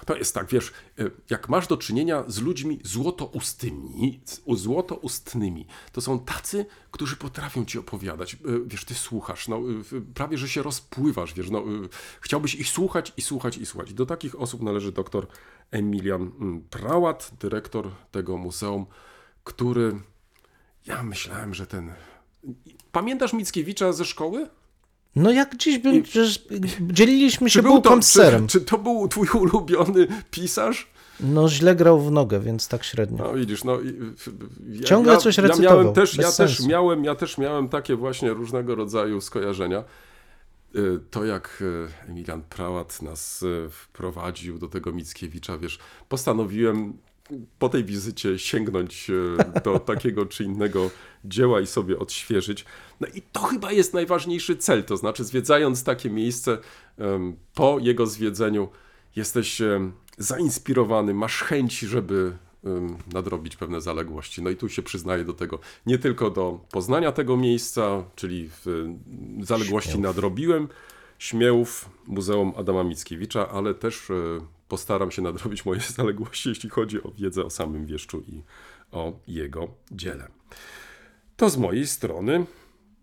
[0.07, 6.01] to jest tak, wiesz, e, jak masz do czynienia z ludźmi złotoustnymi, z- złotoustnymi, to
[6.01, 8.35] są tacy, którzy potrafią ci opowiadać.
[8.35, 11.65] E, Wiesz, ty słuchasz, no, w- prawie że się rozpływasz, wiesz, no,
[12.21, 13.95] chciałbyś ich słuchać i słuchać i słuchać.
[13.95, 15.27] Do takich osób należy doktor
[15.71, 18.87] Emilian mm, Prałat, dyrektor tego muzeum,
[19.45, 20.01] który,
[20.87, 21.93] ja myślałem, że ten...
[22.93, 24.49] Pamiętasz Mickiewicza ze szkoły?
[25.17, 26.03] No jak dziś bym,
[26.81, 28.47] dzieliliśmy się bułką to, z serem.
[28.47, 30.91] Czy, czy to był twój ulubiony pisarz?
[31.21, 33.25] No źle grał w nogę, więc tak średnio.
[33.25, 33.79] No widzisz, no
[34.69, 37.97] ja, Ciągle ja, coś ja recytował, miałem też, ja też miałem, ja też miałem takie
[37.97, 39.85] właśnie różnego rodzaju skojarzenia.
[40.77, 46.97] Y, To jak y, Emilian Prałat nas y, wprowadził do tego Mickiewicza, wiesz, postanowiłem
[47.59, 50.91] po tej wizycie sięgnąć y, do takiego czy innego
[51.25, 52.65] dzieła i sobie odświeżyć.
[53.01, 56.59] No i to chyba jest najważniejszy cel, to znaczy zwiedzając takie miejsce
[57.55, 58.69] po jego zwiedzeniu
[59.17, 59.63] jesteś
[60.19, 62.37] zainspirowany, masz chęć, żeby
[63.13, 64.43] nadrobić pewne zaległości.
[64.43, 68.51] No i tu się przyznaję do tego, nie tylko do poznania tego miejsca, czyli
[69.41, 70.07] zaległości Śmiałów.
[70.07, 70.69] nadrobiłem,
[71.19, 77.11] Śmiełów, Muzeum Adama Mickiewicza, ale też y, postaram się nadrobić moje zaległości, jeśli chodzi o
[77.11, 78.43] wiedzę o samym Wieszczu i
[78.93, 80.29] o jego dziele.
[81.37, 82.47] To z mojej strony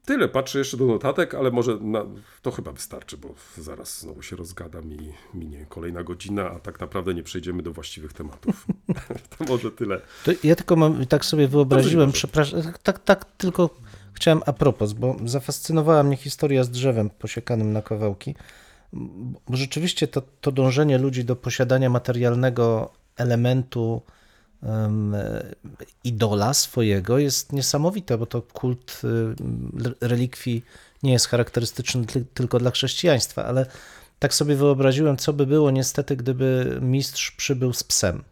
[0.06, 0.28] tyle.
[0.28, 2.06] Patrzę jeszcze do notatek, ale może na,
[2.42, 7.14] to chyba wystarczy, bo zaraz znowu się rozgadam i minie kolejna godzina, a tak naprawdę
[7.14, 8.66] nie przejdziemy do właściwych tematów.
[9.38, 10.02] to może tyle.
[10.26, 13.70] To ja tylko mam, tak sobie wyobraziłem, przepraszam, tak, tak tylko
[14.14, 18.36] chciałem a propos, bo zafascynowała mnie historia z drzewem posiekanym na kawałki,
[19.50, 24.02] bo rzeczywiście to, to dążenie ludzi do posiadania materialnego elementu
[24.64, 25.16] em,
[26.04, 30.64] idola swojego jest niesamowite, bo to kult y, relikwii
[31.04, 33.66] nie jest charakterystyczny ty- tylko dla chrześcijaństwa, ale
[34.20, 38.24] tak sobie wyobraziłem, co by było niestety, gdyby mistrz przybył z psem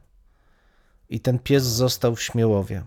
[1.09, 2.83] i ten pies został w Śmiełowie.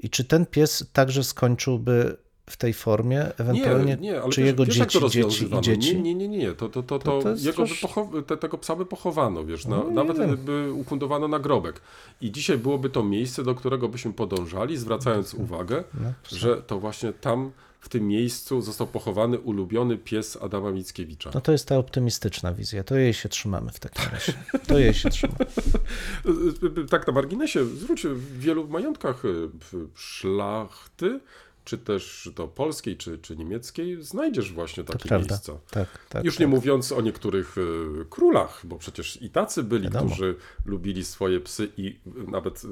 [0.00, 2.16] I czy ten pies także skończyłby
[2.50, 5.96] w tej formie, ewentualnie, nie, nie, ale czy wiesz, jego wiesz, dzieci, dzieci i dzieci?
[6.02, 6.52] Nie, nie, nie, nie.
[6.52, 9.90] To, to, to, To- to, jego trosz- te, tego psa by pochowano, wiesz, na, No,
[9.90, 10.36] nawet wiem.
[10.36, 11.80] by ufundowano nagrobek.
[12.20, 17.12] I dzisiaj byłoby to miejsce, do którego byśmy podążali, zwracając uwagę, No, że to właśnie
[17.12, 21.30] tam, w tym miejscu został pochowany ulubiony pies Adama Mickiewicza.
[21.34, 24.32] No to jest ta optymistyczna wizja, to jej się trzymamy w takim razie.
[24.66, 25.38] To jej się trzymamy.
[26.90, 29.48] Tak na marginesie, zwróć w wielu majątkach y,
[29.94, 31.20] szlachty,
[31.64, 35.34] czy też to polskiej, czy, czy niemieckiej, znajdziesz właśnie To takie prawda.
[35.34, 35.52] miejsca.
[35.70, 36.24] Tak, tak.
[36.24, 36.40] Już tak.
[36.40, 40.06] nie mówiąc o niektórych y, królach, bo przecież i tacy byli, Wiadomo.
[40.06, 41.98] którzy lubili swoje psy i
[42.28, 42.62] nawet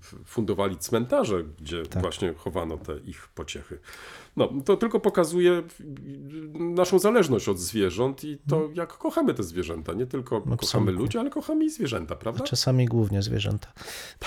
[0.00, 2.02] f- fundowali cmentarze, gdzie Tak.
[2.02, 3.78] właśnie chowano te ich pociechy.
[4.36, 5.62] No, to tylko pokazuje y,
[6.58, 9.92] naszą zależność od zwierząt i to, jak kochamy te zwierzęta.
[9.92, 10.58] Nie tylko kochamy Mhm.
[10.62, 10.92] absolutnie.
[11.02, 12.44] ludzi, ale kochamy i zwierzęta, prawda?
[12.44, 13.72] Czasami głównie zwierzęta.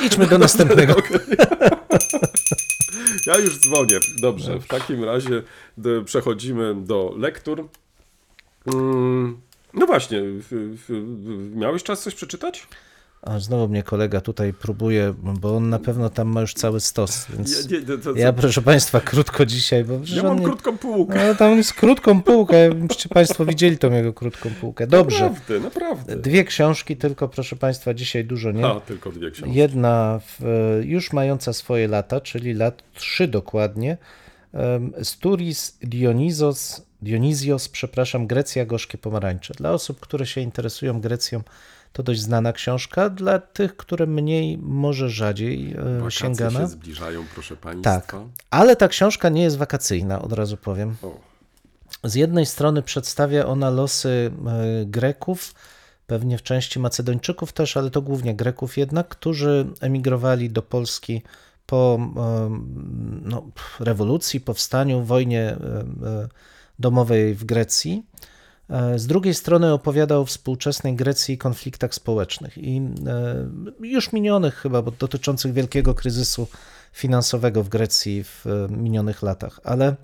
[0.05, 0.95] Idźmy do następnego.
[3.29, 3.99] Ja już dzwonię.
[4.21, 5.43] Dobrze, w takim razie
[6.05, 7.67] przechodzimy do lektur.
[8.65, 9.41] Mm,
[9.73, 10.21] No właśnie,
[11.55, 12.67] miałeś czas coś przeczytać?
[13.21, 17.25] A znowu mnie kolega tutaj próbuje, bo on na pewno tam ma już cały stos,
[17.29, 20.77] więc Ja, nie, to, to, ja proszę Państwa krótko dzisiaj, bo ja mam nie- krótką
[20.77, 21.27] półkę.
[21.27, 24.87] No, tam jest krótką półkę, byście Państwo widzieli tą jego krótką półkę.
[24.87, 25.23] Dobrze.
[25.29, 26.15] Naprawdę, naprawdę.
[26.15, 28.65] Dwie książki tylko, proszę Państwa, dzisiaj dużo nie.
[28.65, 29.55] A, tylko dwie książki.
[29.55, 30.39] Jedna w,
[30.83, 33.97] już mająca swoje lata, czyli lat trzy dokładnie.
[35.03, 39.53] Sturis Dionizos, Dionizios, przepraszam, Grecja, gorzkie pomarańcze.
[39.57, 41.41] Dla osób, które się interesują Grecją,
[41.93, 43.09] to dość znana książka.
[43.09, 46.59] Dla tych, które mniej, może rzadziej e, Wakacje sięgana.
[46.59, 47.83] się zbliżają, proszę państwa.
[48.01, 48.15] Tak,
[48.49, 50.95] ale ta książka nie jest wakacyjna, od razu powiem.
[51.01, 51.19] O,
[52.03, 55.53] Z jednej strony przedstawia ona losy e, Greków,
[56.07, 61.21] pewnie w części Macedończyków też, ale to głównie Greków jednak, którzy emigrowali do Polski
[61.65, 62.49] po e,
[63.21, 63.43] no,
[63.79, 65.55] rewolucji, powstaniu, wojnie
[66.79, 68.03] domowej w Grecji.
[68.69, 74.55] E, Z drugiej strony opowiada o współczesnej Grecji i konfliktach społecznych i e, już minionych
[74.55, 76.47] chyba, bo dotyczących wielkiego kryzysu
[76.93, 79.95] finansowego w Grecji w e, minionych latach, ale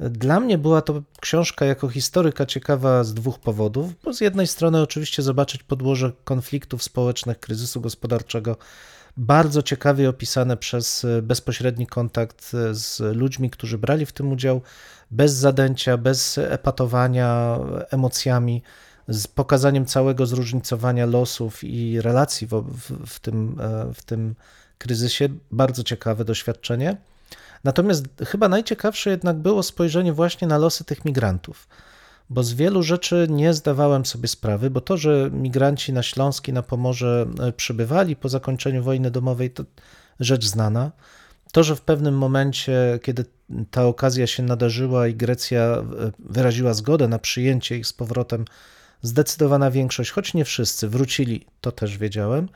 [0.00, 4.82] dla mnie była to książka jako historyka ciekawa z dwóch powodów, bo z jednej strony
[4.82, 8.56] oczywiście zobaczyć podłoże konfliktów społecznych, kryzysu gospodarczego,
[9.16, 14.60] bardzo ciekawie opisane przez e, bezpośredni kontakt e, z ludźmi, którzy brali w tym udział,
[15.10, 17.58] bez zadęcia, bez epatowania
[17.90, 18.62] emocjami,
[19.08, 24.34] z pokazaniem całego zróżnicowania losów i relacji w, w, w, tym, e, w tym
[24.78, 25.28] kryzysie.
[25.50, 26.96] Bardzo ciekawe doświadczenie.
[27.64, 31.68] Natomiast chyba najciekawsze jednak było spojrzenie właśnie na losy tych migrantów,
[32.30, 36.62] bo z wielu rzeczy nie zdawałem sobie sprawy, bo to, że migranci na Śląski, na
[36.62, 39.64] Pomorze e, przybywali po zakończeniu wojny domowej, to
[40.20, 40.92] rzecz znana.
[41.52, 43.24] To, że w pewnym momencie, kiedy
[43.70, 45.84] ta okazja się nadarzyła i Grecja e,
[46.18, 48.44] wyraziła zgodę na przyjęcie ich z powrotem,
[49.02, 52.48] zdecydowana większość, choć nie wszyscy, wrócili, to też wiedziałem,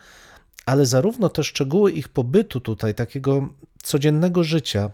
[0.66, 3.48] ale zarówno te szczegóły ich pobytu tutaj, takiego
[3.82, 4.90] codziennego życia,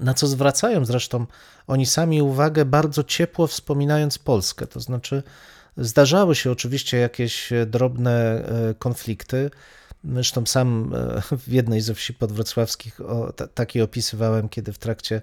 [0.00, 1.26] na co zwracają zresztą
[1.66, 4.66] oni sami uwagę, bardzo ciepło wspominając Polskę.
[4.66, 5.22] To znaczy,
[5.76, 9.50] zdarzały się oczywiście jakieś drobne e, konflikty.
[10.04, 15.22] Zresztą sam e, w jednej ze wsi podwrocławskich o, ta, taki opisywałem, kiedy w trakcie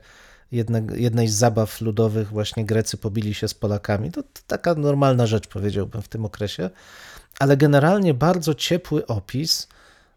[0.51, 4.12] jedne, jednej z zabaw ludowych właśnie Grecy pobili się z Polakami.
[4.12, 6.69] To, to taka normalna rzecz, powiedziałbym, w tym okresie.
[7.39, 9.67] Ale generalnie bardzo ciepły opis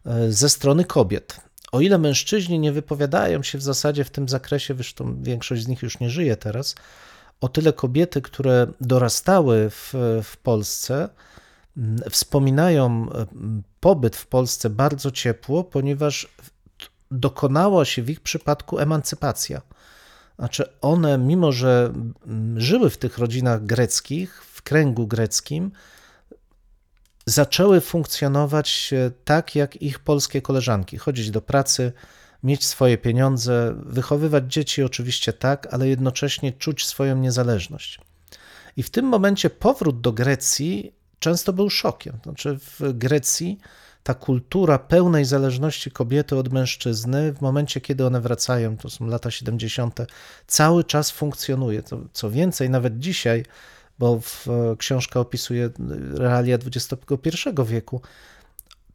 [0.05, 1.37] e, ze strony kobiet.
[1.73, 5.81] O ile mężczyźni nie wypowiadają się w zasadzie w tym zakresie, zresztą większość z nich
[5.81, 6.75] już nie żyje teraz,
[7.41, 11.09] o tyle kobiety, które dorastały w, w Polsce,
[11.77, 16.27] mm, wspominają mm, pobyt w Polsce bardzo ciepło, ponieważ
[17.11, 19.61] dokonała się w ich przypadku emancypacja.
[20.39, 21.93] Znaczy one, mimo że
[22.25, 25.71] mm, żyły w tych rodzinach greckich, w kręgu greckim,
[27.25, 31.91] zaczęły funkcjonować e, tak jak ich polskie koleżanki, chodzić do pracy,
[32.43, 37.99] mieć swoje pieniądze, wychowywać dzieci oczywiście tak, ale jednocześnie czuć swoją niezależność.
[38.77, 42.19] I w tym momencie powrót do Grecji często był szokiem.
[42.23, 43.59] Znaczy w Grecji
[44.03, 49.31] ta kultura pełnej zależności kobiety od mężczyzny, w momencie kiedy one wracają, to są lata
[49.31, 49.99] 70.,
[50.47, 51.83] cały czas funkcjonuje.
[51.83, 53.45] To, co więcej, nawet dzisiaj,
[53.99, 55.69] bo w, książka opisuje
[56.13, 58.01] realia XXI wieku,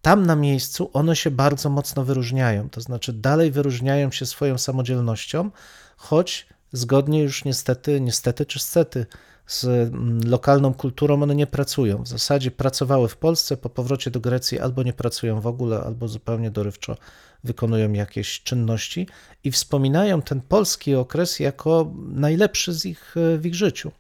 [0.03, 2.71] tam na miejscu one się bardzo mocno wyróżniają.
[2.71, 5.51] To znaczy, dalej wyróżniają się swoją samodzielnością,
[5.97, 9.07] choć zgodnie już niestety, niestety czy stety,
[9.49, 12.03] z mm, lokalną kulturą one nie pracują.
[12.03, 16.09] W zasadzie pracowały w Polsce, po powrocie do Grecji albo nie pracują w ogóle, albo
[16.09, 16.97] zupełnie dorywczo
[17.45, 19.07] wykonują jakieś czynności
[19.45, 23.93] i wspominają ten polski okres jako najlepszy z ich, w ich życiu.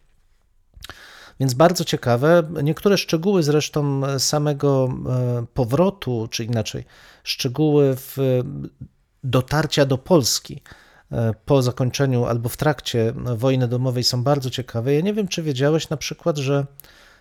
[1.40, 2.50] Więc bardzo ciekawe.
[2.62, 6.84] Niektóre szczegóły zresztą samego e, powrotu, czy inaczej,
[7.24, 7.96] szczegóły
[9.24, 10.62] dotarcia do Polski
[11.12, 14.94] e, po zakończeniu albo w trakcie wojny domowej są bardzo ciekawe.
[14.94, 16.66] Ja nie wiem, czy wiedziałeś na przykład, że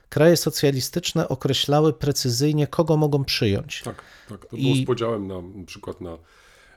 [0.10, 3.82] kraje socjalistyczne określały precyzyjnie, kogo mogą przyjąć.
[3.84, 4.46] Tak, tak.
[4.46, 6.18] To I- było z podziałem na, na przykład na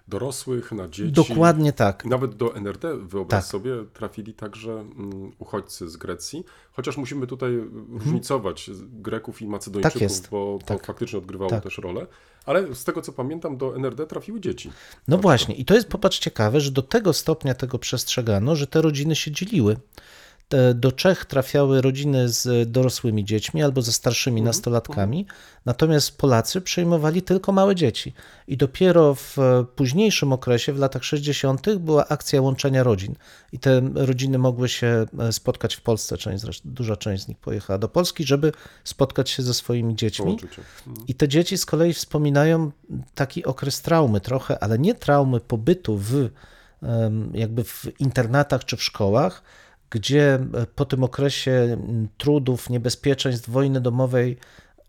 [0.08, 1.12] dorosłych, na dzieci.
[1.12, 2.04] Dokładnie tak.
[2.04, 3.50] Nawet do NRD, wyobraź Tak.
[3.50, 6.44] sobie, trafili także mm, uchodźcy z Grecji.
[6.72, 7.98] Chociaż musimy tutaj Mhm.
[7.98, 10.86] różnicować Greków i Macedończyków, Tak bo to Tak.
[10.86, 11.62] faktycznie odgrywało Tak.
[11.62, 12.06] też rolę.
[12.46, 14.70] Ale z tego co pamiętam, do NRD trafiły dzieci.
[15.08, 18.82] No właśnie, i to jest popatrz ciekawe, że do tego stopnia tego przestrzegano, że te
[18.82, 19.76] rodziny się dzieliły.
[20.74, 25.26] Do Czech trafiały rodziny z dorosłymi dziećmi albo ze starszymi nastolatkami,
[25.66, 28.14] natomiast Polacy przyjmowali tylko małe dzieci.
[28.46, 33.14] I dopiero w e, późniejszym okresie, w latach 60., była akcja łączenia rodzin.
[33.52, 36.16] I te rodziny mogły się e, spotkać w Polsce.
[36.16, 38.52] Część, duża część z nich pojechała do Polski, żeby
[38.84, 40.38] spotkać się ze swoimi dziećmi.
[40.40, 40.46] Się.
[41.08, 42.70] I te dzieci z kolei wspominają
[43.14, 46.28] taki okres traumy trochę, ale nie traumy pobytu w
[47.34, 49.42] jakby w internatach czy w szkołach,
[49.90, 51.76] gdzie e, po tym okresie
[52.18, 54.36] trudów, niebezpieczeństw, wojny domowej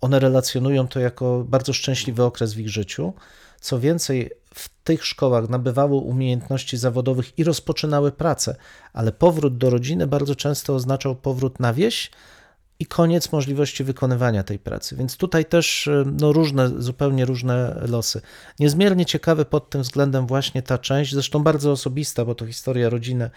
[0.01, 3.13] one relacjonują to jako bardzo szczęśliwy okres w ich życiu.
[3.61, 8.55] Co więcej, w tych szkołach nabywały umiejętności zawodowych i rozpoczynały pracę,
[8.93, 12.11] ale powrót do rodziny bardzo często oznaczał powrót na wieś,
[12.81, 14.95] i koniec możliwości wykonywania tej pracy.
[14.95, 18.21] Więc tutaj też y, no, różne, zupełnie różne losy.
[18.59, 23.25] Niezmiernie ciekawy pod tym względem właśnie ta część, zresztą bardzo osobista, bo to historia rodziny
[23.25, 23.31] e,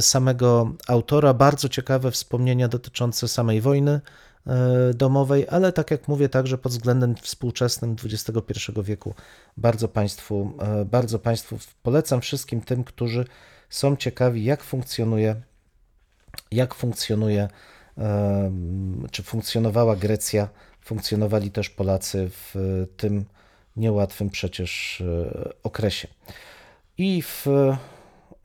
[0.00, 4.00] samego autora, bardzo ciekawe wspomnienia dotyczące samej wojny
[4.46, 9.14] e, domowej, ale tak jak mówię, także pod względem współczesnym XXI wieku
[9.56, 13.24] bardzo Państwu, e, bardzo Państwu polecam wszystkim tym, którzy
[13.70, 15.36] są ciekawi, jak funkcjonuje,
[16.50, 17.48] jak funkcjonuje
[19.10, 20.48] czy funkcjonowała Grecja,
[20.80, 22.54] funkcjonowali też Polacy w
[22.96, 23.24] tym
[23.76, 26.08] niełatwym przecież e, okresie.
[26.98, 27.46] I w.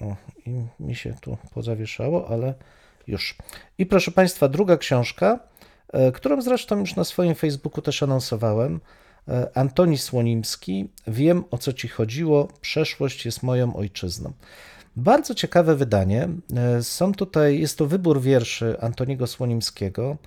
[0.01, 2.53] O, i mi się tu pozawieszało, ale
[3.07, 3.37] już.
[3.77, 5.39] I proszę Państwa, druga książka,
[5.93, 8.79] e, którą zresztą już na swoim Facebooku też anonsowałem.
[9.27, 10.89] E, Antoni Słonimski.
[11.07, 12.47] Wiem o co ci chodziło.
[12.61, 14.33] Przeszłość jest moją ojczyzną.
[14.95, 16.29] Bardzo ciekawe wydanie.
[16.55, 20.17] E, Są tutaj, jest to wybór wierszy Antoniego Słonimskiego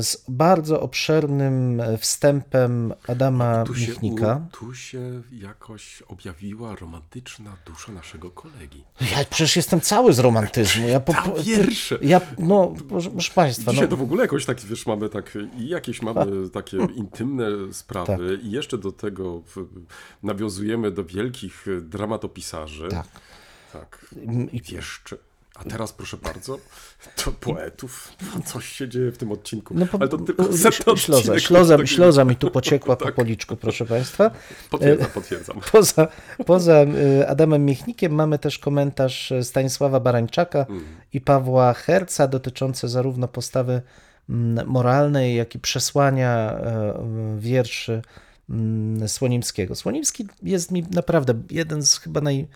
[0.00, 4.46] z bardzo obszernym e, wstępem Adama Tu się, Michnika.
[4.48, 8.84] u, tu się jakoś objawiła romantyczna dusza naszego kolegi.
[9.00, 10.88] Ja przecież jestem cały z romantyzmu.
[10.88, 11.98] Ja, po, Ta wiersze.
[12.02, 15.38] ja no, proszę, proszę Państwa, Dzisiaj no, to w ogóle jakoś tak, wiesz, mamy tak
[15.58, 19.42] jakieś mamy takie intymne sprawy i jeszcze do tego
[20.22, 22.88] nawiązujemy do wielkich e, dramatopisarzy.
[22.88, 23.06] tak.
[23.72, 24.14] Tak.
[24.52, 25.18] I- Wieszczy.
[25.58, 26.58] A teraz proszę bardzo,
[27.24, 28.12] to poetów.
[28.44, 29.74] Coś się dzieje w tym odcinku.
[29.76, 33.14] No, po, Ale to tylko śloza, śloza, Taki- śloza mi tu pociekła po Tak.
[33.14, 34.30] policzku, proszę Państwa.
[34.70, 35.60] Potwierdzam, potwierdzam.
[35.72, 36.08] Poza,
[36.46, 40.66] poza y, Adamem Michnikiem mamy też komentarz y, Stanisława Barańczaka
[41.12, 43.82] i Pawła Herca dotyczący zarówno postawy
[44.30, 48.02] mm, moralnej, jak i przesłania e, wierszy
[48.50, 49.74] mm, Słonimskiego.
[49.74, 52.46] Słonimski jest mi naprawdę jeden z chyba naj,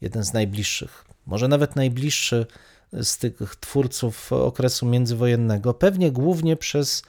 [0.00, 2.46] jeden z najbliższych, może nawet najbliższy
[2.92, 5.74] z tych twórców okresu międzywojennego.
[5.74, 7.02] Pewnie głównie przez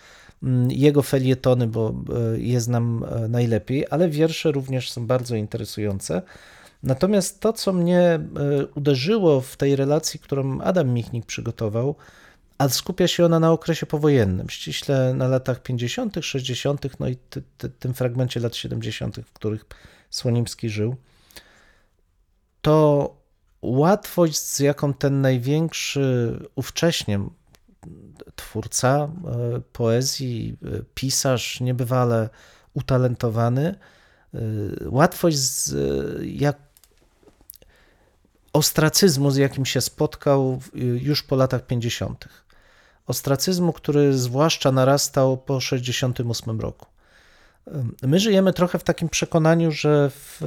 [0.43, 1.93] mm, jego felietony, bo
[2.36, 6.22] e, je znam e, najlepiej, ale wiersze również są bardzo interesujące.
[6.84, 8.22] Natomiast to, co mnie e,
[8.76, 11.95] uderzyło w tej relacji, którą Adam Michnik przygotował,
[12.57, 17.43] a skupia się ona na okresie powojennym, ściśle na latach 50., 60., no i ty,
[17.57, 19.65] ty, tym fragmencie lat 70., w których
[20.09, 20.95] Słonimski żył.
[22.61, 23.20] To
[23.62, 27.20] łatwość, z jaką ten największy ówcześnie
[28.36, 29.09] twórca e,
[29.74, 32.30] poezji, e, pisarz niebywale
[32.74, 33.76] utalentowany,
[34.34, 34.39] e,
[34.86, 35.74] łatwość, z,
[36.26, 36.57] jak
[38.53, 40.62] ostracyzmu, z jakim się spotkał
[41.01, 42.28] już po latach 50.
[43.07, 46.86] Ostracyzmu, który zwłaszcza narastał po 68 roku.
[48.01, 50.41] My żyjemy trochę w takim przekonaniu, że, w,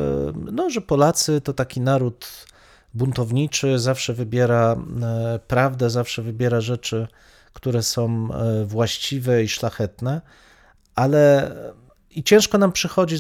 [0.52, 2.46] no, że Polacy to taki naród
[2.94, 7.08] buntowniczy, zawsze wybiera e, prawdę, zawsze wybiera rzeczy,
[7.52, 10.20] które są e, właściwe i szlachetne,
[10.94, 11.52] ale
[12.10, 13.16] i ciężko nam przychodzi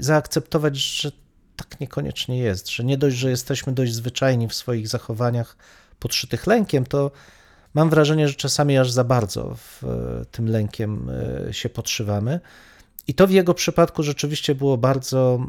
[0.00, 1.12] zaakceptować, że
[1.56, 5.56] tak niekoniecznie jest, że nie dość, że jesteśmy dość zwyczajni w swoich zachowaniach
[5.98, 7.10] podszytych lękiem, to
[7.74, 9.82] mam wrażenie, że czasami aż za bardzo w
[10.30, 11.10] tym lękiem
[11.48, 12.40] e, się podszywamy.
[13.10, 15.40] I to w jego przypadku rzeczywiście było bardzo,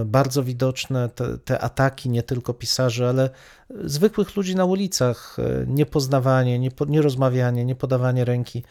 [0.00, 3.30] e, bardzo widoczne, te, te, ataki nie tylko pisarzy, ale
[3.84, 8.62] zwykłych ludzi na ulicach, e, niepoznawanie, niepo, nierozmawianie, niepodawanie ręki.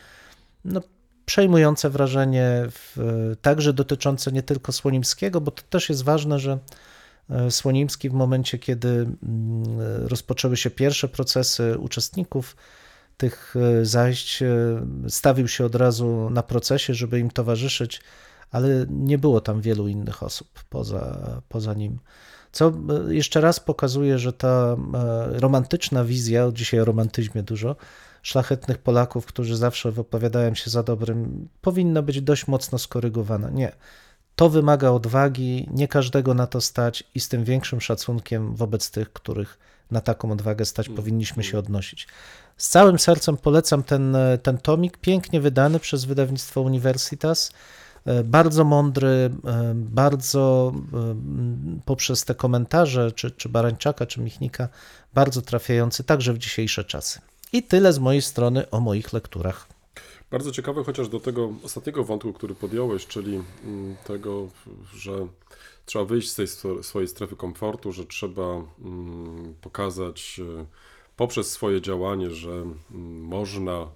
[0.65, 0.81] No,
[1.25, 2.97] przejmujące wrażenie, w,
[3.41, 6.59] także dotyczące nie tylko Słonimskiego, bo to też jest ważne, że
[7.29, 9.17] e, Słonimski w momencie, kiedy mm,
[10.07, 12.55] rozpoczęły się pierwsze procesy uczestników
[13.17, 14.43] tych zajść,
[15.07, 18.01] stawił się od razu na procesie, żeby im towarzyszyć
[18.51, 21.99] ale nie było tam wielu innych osób poza, poza nim.
[22.51, 22.73] Co
[23.07, 27.75] e, jeszcze raz pokazuje, że ta e, romantyczna wizja, dzisiaj o romantyzmie dużo,
[28.21, 33.49] szlachetnych Polaków, którzy zawsze wypowiadają się za dobrym, powinna być dość mocno skorygowana.
[33.49, 33.71] Nie.
[34.35, 39.13] To wymaga odwagi, nie każdego na to stać i z tym większym szacunkiem wobec tych,
[39.13, 39.59] których
[39.91, 40.95] na taką odwagę stać, mm.
[40.95, 42.07] powinniśmy się odnosić.
[42.57, 47.51] Z całym sercem polecam ten, e, ten tomik, pięknie wydany przez wydawnictwo Universitas.
[48.09, 51.15] E, bardzo mądry, e, bardzo e,
[51.85, 54.69] poprzez te komentarze, czy, czy Barańczaka, czy Michnika,
[55.13, 57.21] bardzo trafiający także w dzisiejsze czasy.
[57.53, 59.67] I tyle z mojej strony o moich lekturach.
[60.31, 64.47] Bardzo ciekawe, chociaż do tego ostatniego wątku, który podjąłeś, czyli mm, tego,
[64.93, 65.27] że
[65.85, 66.47] trzeba wyjść z tej
[66.83, 70.41] swojej strefy komfortu, że trzeba mm, pokazać
[71.17, 73.87] poprzez swoje działanie, że mm, można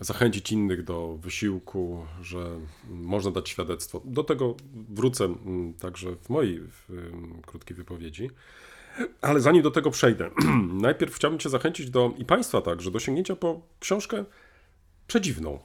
[0.00, 4.02] zachęcić innych do wysiłku, że można dać świadectwo.
[4.04, 4.54] Do tego
[4.88, 7.10] wrócę mm, także w mojej w,
[7.46, 8.30] krótkiej wypowiedzi.
[9.20, 10.30] Ale zanim do tego przejdę,
[10.88, 14.24] najpierw chciałbym Cię zachęcić do i Państwa także do sięgnięcia po książkę
[15.06, 15.58] przedziwną,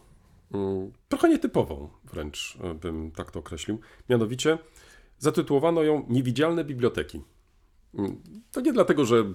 [0.54, 3.80] mm, trochę nietypową wręcz e, bym tak to określił.
[4.10, 4.58] Mianowicie
[5.20, 7.22] zatytułowano ją Niewidzialne biblioteki.
[7.98, 8.22] Mm,
[8.52, 9.34] to nie dlatego, że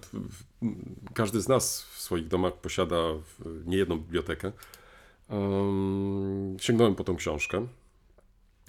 [1.14, 2.96] każdy z nas w swoich domach posiada
[3.66, 4.52] niejedną bibliotekę,
[6.58, 7.66] sięgnąłem po tą książkę,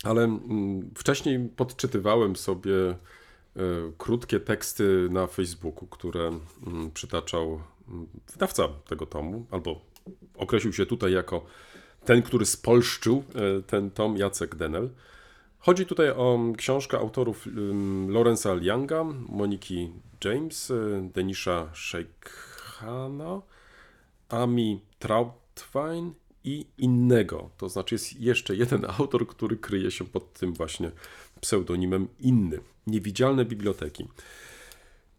[0.03, 2.95] ale mm, wcześniej podczytywałem sobie e,
[3.97, 6.31] krótkie teksty na Facebooku, które
[6.67, 9.81] mm, przytaczał mm, wydawca tego tomu, albo
[10.37, 11.45] określił się tutaj jako
[12.05, 14.89] ten, który spolszczył e, ten tom, Jacek Denel.
[15.59, 17.47] Chodzi tutaj o książkę autorów
[18.07, 19.91] Lorenza Lianga, Moniki
[20.25, 23.41] James, e, Denisha Sheikhana,
[24.29, 26.13] Ami Trautwein
[26.43, 27.49] i innego.
[27.57, 30.91] To znaczy jest jeszcze jeden autor, który kryje się pod tym właśnie
[31.41, 32.59] pseudonimem inny.
[32.87, 34.07] Niewidzialne biblioteki.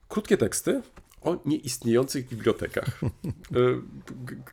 [0.08, 0.82] Krótkie teksty
[1.22, 3.00] o nieistniejących bibliotekach.
[3.52, 3.80] E,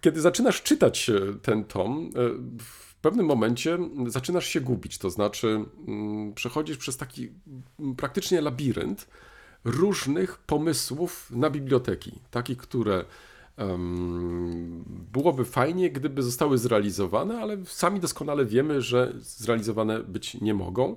[0.02, 1.12] kiedy zaczynasz czytać
[1.42, 7.30] ten tom, e, w pewnym momencie zaczynasz się gubić, to znaczy mm, przechodzisz przez taki
[7.80, 9.08] mm, praktycznie labirynt
[9.64, 13.06] różnych pomysłów na biblioteki, takich, które
[15.12, 20.95] Byłoby fajnie, gdyby zostały zrealizowane, ale sami doskonale wiemy, że zrealizowane być nie mogą.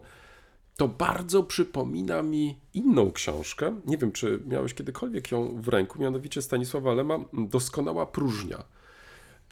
[0.77, 3.81] To bardzo przypomina mi inną książkę.
[3.87, 8.65] Nie wiem, czy miałeś kiedykolwiek ją w ręku, mianowicie Stanisława Lema Doskonała próżnia.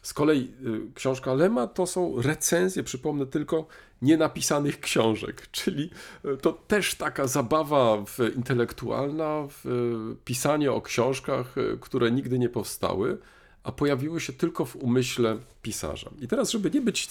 [0.02, 3.66] Z kolei y, książka Lema to są recenzje, przypomnę tylko,
[4.02, 5.90] nienapisanych książek, czyli
[6.24, 8.04] y, to też taka zabawa
[8.36, 13.18] intelektualna, w y, pisanie o książkach, które nigdy nie powstały,
[13.62, 16.10] a pojawiły się tylko w umyśle pisarza.
[16.20, 17.08] I teraz, żeby nie być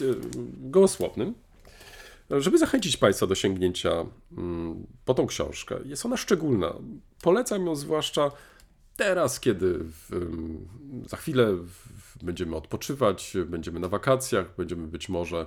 [0.57, 1.33] gołosłownym,
[2.29, 4.05] żeby zachęcić Państwa do sięgnięcia
[4.37, 6.73] mm, po tą książkę, jest ona szczególna.
[7.21, 8.31] Polecam ją zwłaszcza
[8.95, 10.27] teraz, kiedy w,
[11.07, 11.57] za chwilę
[12.23, 15.45] będziemy odpoczywać, będziemy na wakacjach, będziemy być może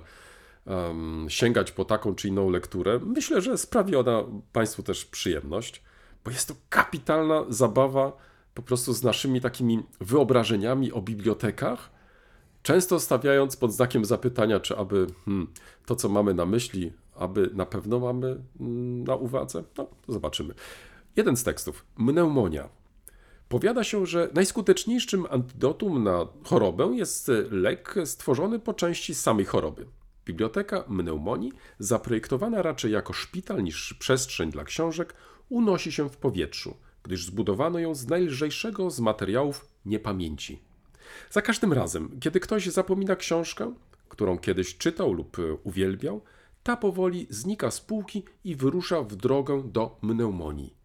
[0.65, 5.83] um, sięgać po taką czy inną lekturę, myślę, że sprawi ona Państwu też przyjemność,
[6.25, 8.11] bo jest to kapitalna zabawa
[8.53, 11.89] po prostu z naszymi takimi wyobrażeniami o bibliotekach,
[12.63, 15.47] często stawiając pod znakiem zapytania, czy aby hmm,
[15.85, 19.63] to, co mamy na myśli, aby na pewno mamy mm, na uwadze?
[19.77, 20.53] No, zobaczymy.
[21.15, 21.85] Jeden z tekstów.
[21.95, 22.69] Pneumonia.
[23.49, 29.85] Powiada się, że najskuteczniejszym antidotum na chorobę jest lek stworzony po części samej choroby.
[30.25, 35.13] Biblioteka pneumonii, zaprojektowana raczej jako szpital niż przestrzeń dla książek,
[35.49, 40.59] unosi się w powietrzu, gdyż zbudowano ją z najlżejszego z materiałów niepamięci.
[41.31, 43.73] Za każdym razem, kiedy ktoś zapomina książkę,
[44.09, 46.21] którą kiedyś czytał lub uwielbiał,
[46.63, 50.82] ta powoli znika z półki i wyrusza w drogę do pneumonii.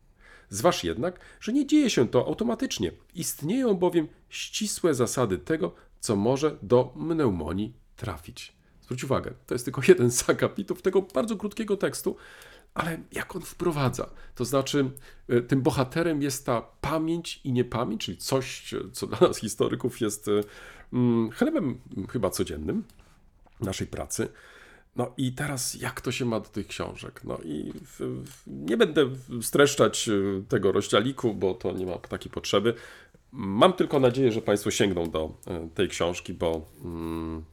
[0.50, 2.92] Zważ jednak, że nie dzieje się to automatycznie.
[3.14, 8.52] Istnieją bowiem ścisłe zasady tego, co może do pneumonii trafić.
[8.82, 12.16] Zwróć uwagę, to jest tylko jeden z akapitów tego bardzo krótkiego tekstu,
[12.74, 14.10] ale jak on wprowadza?
[14.34, 14.90] To znaczy,
[15.30, 20.28] y, tym bohaterem jest ta pamięć i niepamięć, czyli coś, co dla nas historyków jest
[20.28, 20.40] y,
[20.92, 21.80] mm, chlebem
[22.10, 22.84] chyba codziennym
[23.60, 24.28] naszej pracy.
[24.98, 27.20] No i teraz jak to się ma do tych książek?
[27.24, 29.10] No i w, w, nie będę
[29.42, 32.74] streszczać y, tego rozdziałiku, bo to nie ma takiej potrzeby.
[33.32, 35.34] Mam tylko nadzieję, że Państwo sięgną do
[35.74, 37.44] tej książki, bo mm,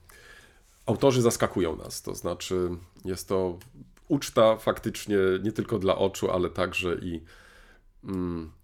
[0.86, 2.02] autorzy zaskakują nas.
[2.02, 2.70] To znaczy,
[3.06, 3.60] jest to
[4.08, 7.22] uczta faktycznie nie tylko dla oczu, ale także i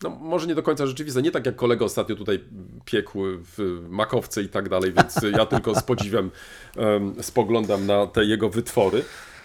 [0.04, 1.22] no, może nie do końca rzeczywista.
[1.22, 2.44] Nie tak jak kolega ostatnio tutaj
[2.86, 6.32] piekł w makowce i tak dalej, więc ja tylko z podziwem
[7.22, 9.04] spoglądam na te jego wytwory.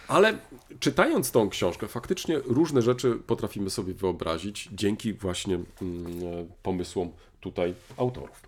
[0.08, 0.38] Ale
[0.80, 5.66] czytając tą książkę, faktycznie różne rzeczy potrafimy sobie wyobrazić dzięki właśnie mm,
[6.62, 8.42] pomysłom tutaj autorów.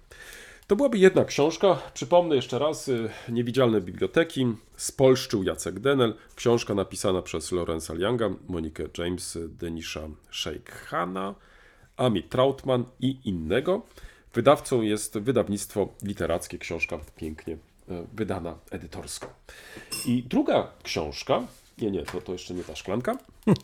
[0.68, 1.82] To byłaby jedna książka.
[1.94, 4.46] Przypomnę jeszcze raz, y, Niewidzialne biblioteki,
[4.76, 10.00] spolszczył Jacek Denel, książka napisana przez Lorenza Younga, Monikę James, Denisza
[10.30, 11.34] Sheikhana,
[11.96, 13.82] Ami Trautman i innego.
[14.34, 17.58] Wydawcą jest wydawnictwo literackie, książka pięknie y,
[18.12, 19.26] wydana edytorsko.
[20.06, 21.42] I druga książka,
[21.80, 23.16] nie, nie, to, to jeszcze nie ta szklanka.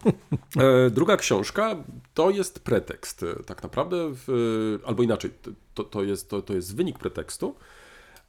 [0.57, 1.77] E, druga książka
[2.15, 5.31] to jest pretekst, e, tak naprawdę, w, albo inaczej,
[5.75, 7.55] to, to, jest, to, to jest wynik pretekstu.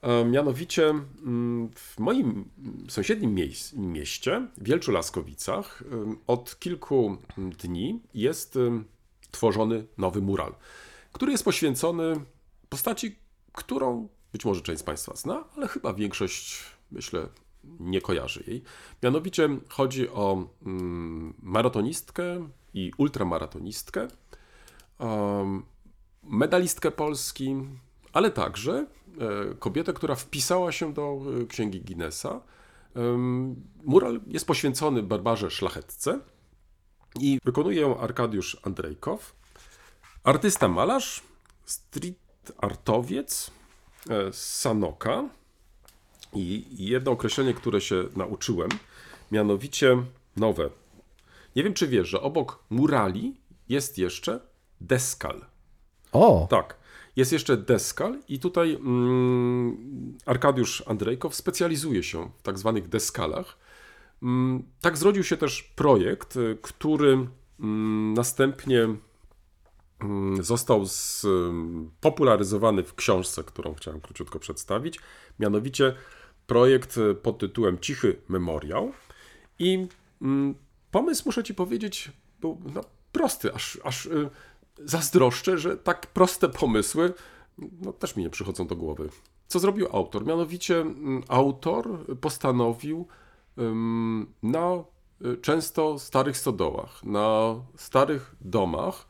[0.02, 2.50] E, mianowicie mm, w moim
[2.90, 3.36] sąsiednim
[3.74, 5.84] mieście, w Wielczu Laskowicach,
[6.28, 8.60] od kilku dni jest
[9.32, 10.56] tworzony nowy mural,
[11.12, 12.16] który jest poświęcony
[12.70, 13.16] postaci,
[13.52, 17.28] którą być może część z Państwa zna, ale chyba większość, myślę,
[17.80, 18.64] nie kojarzy jej.
[19.04, 24.08] Mianowicie chodzi o mm, maratonistkę i ultramaratonistkę,
[26.24, 27.56] medalistkę Polski,
[28.14, 28.86] ale także
[29.52, 32.42] e, kobietę, która wpisała się do e, Księgi Guinnessa.
[33.84, 36.20] Mural jest poświęcony Barbarze Szlachetce
[37.20, 39.36] i wykonuje ją Arkadiusz Andrejkow.
[40.24, 41.24] Artysta malarz,
[41.66, 43.52] street artowiec
[44.10, 45.30] e, z Sanoka,
[46.36, 48.70] i jedno określenie, które się nauczyłem,
[49.32, 49.98] mianowicie
[50.38, 50.70] nowe.
[51.56, 53.36] Nie wiem, czy wiesz, że obok murali
[53.70, 54.40] jest jeszcze
[54.82, 55.46] deskal.
[56.12, 56.48] O!
[56.50, 56.78] Tak.
[57.16, 63.58] Jest jeszcze deskal i tutaj mm, Arkadiusz Andrejkow specjalizuje się w tak zwanych deskalach.
[64.24, 67.28] Mm, tak zrodził się też projekt, y, który
[67.60, 68.88] mm, następnie
[70.00, 70.86] mm, został
[72.02, 75.00] popularyzowany w książce, którą chciałem króciutko przedstawić.
[75.40, 75.96] Mianowicie
[76.48, 78.92] projekt pod tytułem Cichy Memoriał.
[79.60, 79.88] I
[80.22, 80.56] mm,
[80.92, 82.82] pomysł, muszę Ci powiedzieć, był no,
[83.12, 84.30] prosty, aż, aż y,
[84.84, 87.14] zazdroszczę, że tak proste pomysły
[87.82, 89.10] no, też mi nie przychodzą do głowy.
[89.48, 90.26] Co zrobił autor?
[90.26, 93.08] Mianowicie mm, autor postanowił
[94.44, 94.84] na
[95.26, 99.08] y, często starych stodołach, na starych domach,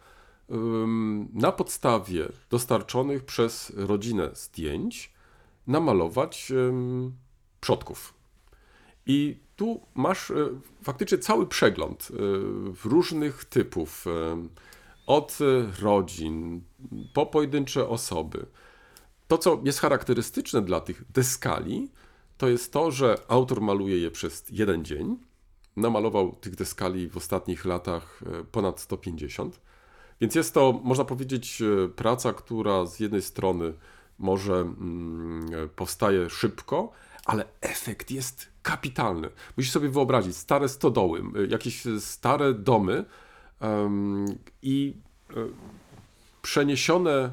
[1.34, 5.14] na podstawie dostarczonych przez rodzinę zdjęć,
[5.68, 6.52] namalować
[7.66, 8.14] przodków.
[9.06, 10.36] I tu masz e,
[10.84, 12.16] faktycznie cały przegląd e,
[12.90, 14.48] różnych typów, e,
[15.08, 15.38] od
[15.82, 16.62] rodzin
[17.14, 18.46] po pojedyncze osoby.
[19.28, 21.92] To, co jest charakterystyczne dla tych deskali,
[22.38, 25.18] to jest to, że autor maluje je przez jeden dzień.
[25.76, 29.60] Namalował tych deskali w ostatnich latach ponad 150.
[30.22, 31.64] Więc jest to, można powiedzieć,
[31.96, 33.74] praca, która z jednej strony
[34.20, 36.92] może mm, powstaje szybko,
[37.26, 39.30] ale efekt jest kapitalny.
[39.58, 43.06] Musisz sobie wyobrazić stare stodoły, jakieś stare domy
[43.62, 44.26] um,
[44.62, 44.94] i
[45.36, 45.54] um,
[46.42, 47.32] przeniesione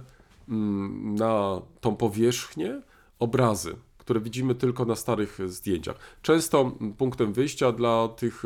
[1.02, 2.82] na tą powierzchnię
[3.18, 5.96] obrazy, które widzimy tylko na starych zdjęciach.
[6.22, 8.42] Często punktem wyjścia dla tych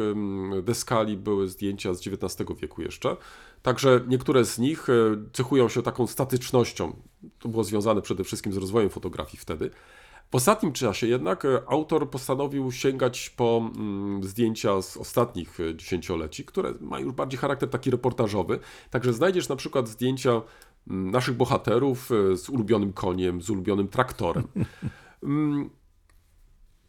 [0.63, 3.17] deskali były zdjęcia z XIX wieku jeszcze.
[3.63, 4.93] Także niektóre z nich e,
[5.33, 6.97] cechują się taką statycznością.
[7.39, 9.71] To było związane przede wszystkim z rozwojem fotografii wtedy.
[10.31, 16.45] W ostatnim czasie jednak e, autor postanowił sięgać po mm, zdjęcia z ostatnich e, dziesięcioleci,
[16.45, 18.59] które mają już bardziej charakter taki reportażowy.
[18.91, 20.43] Także znajdziesz na przykład zdjęcia
[20.91, 24.45] mm, naszych bohaterów e, z ulubionym koniem, z ulubionym traktorem.
[25.23, 25.71] Mm,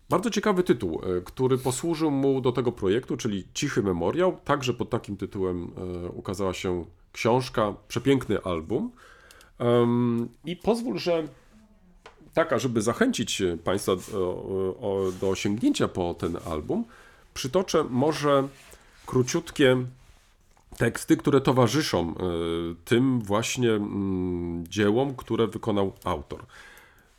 [0.10, 4.38] Bardzo ciekawy tytuł, który posłużył mu do tego projektu, czyli Cichy Memoriał.
[4.44, 5.72] Także pod takim tytułem
[6.14, 8.92] ukazała się książka, przepiękny album.
[10.46, 11.28] I pozwól, że
[12.38, 14.28] taka, żeby zachęcić Państwa do,
[14.82, 16.86] o- do sięgnięcia po ten album,
[17.34, 18.48] przytoczę może
[19.06, 19.86] króciutkie
[20.78, 22.14] teksty, które towarzyszą e,
[22.86, 26.46] tym właśnie mm, dziełom, które wykonał autor.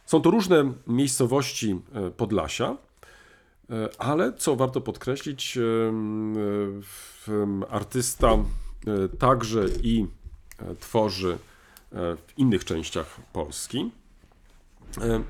[0.06, 2.76] Są to różne miejscowości e, Podlasia,
[3.70, 5.62] e, ale co warto podkreślić, e,
[7.70, 8.38] artysta e,
[9.18, 10.06] także i
[10.58, 11.36] e, tworzy e,
[12.16, 13.90] w innych częściach Polski.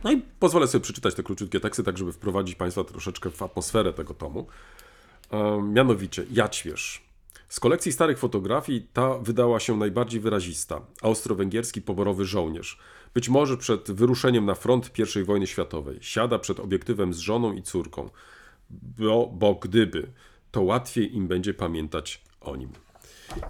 [0.05, 3.93] No i pozwolę sobie przeczytać te króciutkie teksty, tak żeby wprowadzić Państwa troszeczkę w atmosferę
[3.93, 4.47] tego tomu.
[5.63, 7.09] Mianowicie, Jaćwierz.
[7.49, 10.81] Z kolekcji starych fotografii ta wydała się najbardziej wyrazista.
[11.03, 12.79] Austro-węgierski poborowy żołnierz.
[13.15, 15.99] Być może przed wyruszeniem na front I wojny światowej.
[16.01, 18.11] Siada przed obiektywem z żoną i córką.
[18.71, 20.13] Bo, bo gdyby,
[20.51, 22.71] to łatwiej im będzie pamiętać o nim.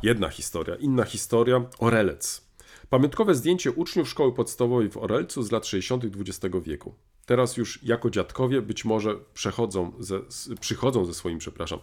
[0.02, 0.74] Jedna historia.
[0.74, 1.64] Inna historia.
[1.78, 2.47] Orelec.
[2.90, 6.04] Pamiątkowe zdjęcie uczniów szkoły podstawowej w Orelcu z lat 60.
[6.04, 6.94] XX wieku.
[7.26, 10.20] Teraz już jako dziadkowie być może przechodzą ze,
[10.60, 11.78] przychodzą ze swoim, przepraszam,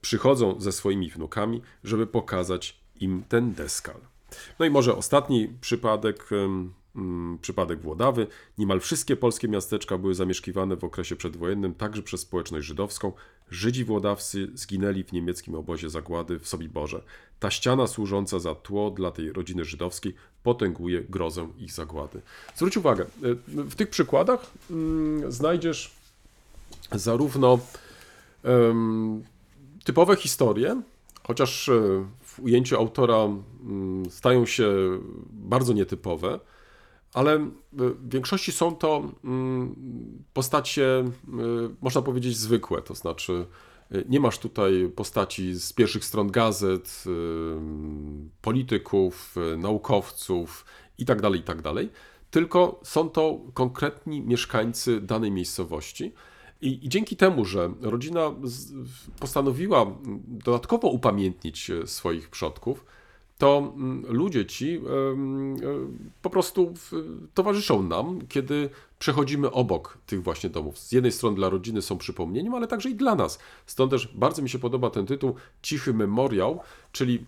[0.00, 4.00] przychodzą ze swoimi wnukami, żeby pokazać im ten deskal.
[4.58, 6.30] No i może ostatni przypadek,
[7.40, 8.26] przypadek Włodawy.
[8.58, 13.12] Niemal wszystkie polskie miasteczka były zamieszkiwane w okresie przedwojennym także przez społeczność żydowską.
[13.50, 17.02] Żydzi włodawscy zginęli w niemieckim obozie zagłady w Sobiborze.
[17.40, 22.20] Ta ściana służąca za tło dla tej rodziny żydowskiej potęguje grozę ich zagłady.
[22.56, 25.94] Zwróć uwagę, y, w tych przykładach mm, znajdziesz
[26.92, 27.58] zarówno
[29.84, 30.82] typowe historie,
[31.22, 31.72] chociaż e,
[32.20, 34.72] w ujęciu autora mm, stają się
[35.30, 36.40] bardzo nietypowe,
[37.12, 39.74] ale e, w większości są to mm,
[40.32, 41.12] postacie, e,
[41.80, 42.82] można powiedzieć, zwykłe.
[42.82, 43.46] To znaczy,
[43.90, 47.04] e, nie masz tutaj postaci z pierwszych stron gazet,
[48.42, 50.64] polityków, naukowców
[50.98, 51.72] itd., itd.,
[52.30, 56.12] tylko są to konkretni mieszkańcy danej miejscowości.
[56.60, 58.34] I, dzięki temu, że rodzina
[59.20, 59.86] postanowiła
[60.26, 62.84] dodatkowo upamiętnić swoich przodków,
[63.38, 64.80] to mm, ludzie ci e,
[66.22, 66.92] po prostu w-
[67.34, 70.78] towarzyszą nam, kiedy przechodzimy obok tych właśnie domów.
[70.78, 73.38] Z jednej strony dla rodziny są przypomnieniem, ale także i dla nas.
[73.66, 76.60] Stąd też bardzo mi się podoba ten tytuł Cichy Memoriał,
[76.92, 77.24] czyli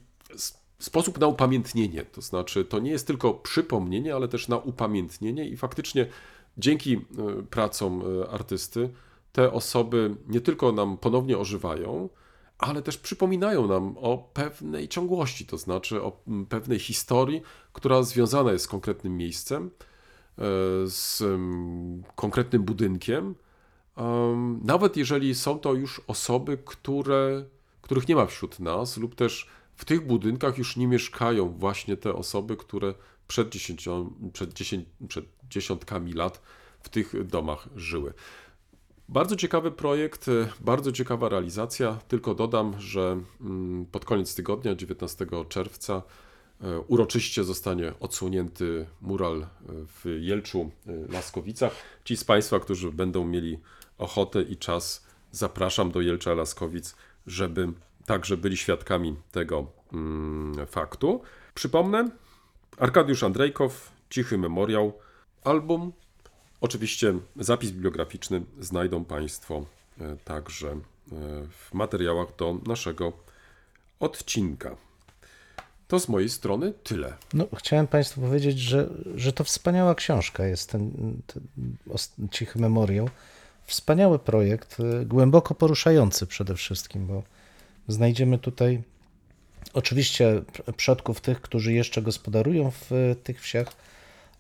[0.79, 2.05] sposób na upamiętnienie.
[2.05, 6.07] To znaczy, to nie jest tylko przypomnienie, ale też na upamiętnienie i faktycznie
[6.59, 7.01] dzięki e,
[7.51, 8.91] pracom e, artysty
[9.33, 12.09] te osoby nie tylko nam ponownie ożywają,
[12.59, 17.43] ale też przypominają nam o pewnej ciągłości, to znaczy o mm, pewnej historii,
[17.73, 19.71] która związana jest z konkretnym miejscem,
[20.39, 20.43] e,
[20.87, 23.35] z mm, konkretnym budynkiem.
[23.97, 27.45] Em, Nawet jeżeli są to już osoby, które,
[27.81, 32.15] których nie ma wśród nas, lub też w tych budynkach już nie mieszkają właśnie te
[32.15, 32.95] osoby, które
[33.29, 36.43] przed, dziesięcią, przed, dziesięć, przed dziesiątkami lat
[36.81, 38.15] w tych domach żyły.
[39.09, 41.99] Bardzo ciekawy projekt, e, bardzo ciekawa realizacja.
[42.09, 46.03] Tylko dodam, że mm, pod koniec tygodnia, 19 czerwca,
[46.61, 50.71] e, uroczyście zostanie odsłonięty mural e, w Jelczu
[51.09, 51.73] Laskowicach.
[52.05, 53.59] Ci z Państwa, którzy będą mieli
[53.99, 56.97] ochotę i czas, zapraszam do Jelcza Laskowic,
[57.27, 57.73] żeby
[58.07, 61.23] także byli świadkami tego mm, faktu.
[61.55, 62.11] Przypomnę,
[62.79, 64.93] Arkadiusz Andrejkow, Cichy Memoriał,
[65.45, 65.93] album
[66.65, 69.67] Oczywiście zapis bibliograficzny znajdą Państwo
[70.01, 70.77] e, także e,
[71.51, 73.13] w materiałach do naszego
[74.01, 74.77] odcinka.
[75.89, 77.17] To z mojej strony tyle.
[77.35, 80.91] No, chciałem Państwu powiedzieć, że, że to wspaniała książka jest ten,
[81.27, 83.11] ten Cichy Memoriał.
[83.65, 87.23] Wspaniały projekt, y, głęboko poruszający przede wszystkim, bo
[87.89, 88.83] znajdziemy tutaj
[89.73, 90.43] oczywiście
[90.77, 93.85] przodków tych, którzy jeszcze gospodarują w tych wsiach,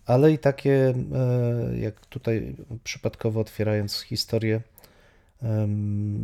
[0.06, 4.60] ale i takie, e, jak tutaj przypadkowo otwierając historię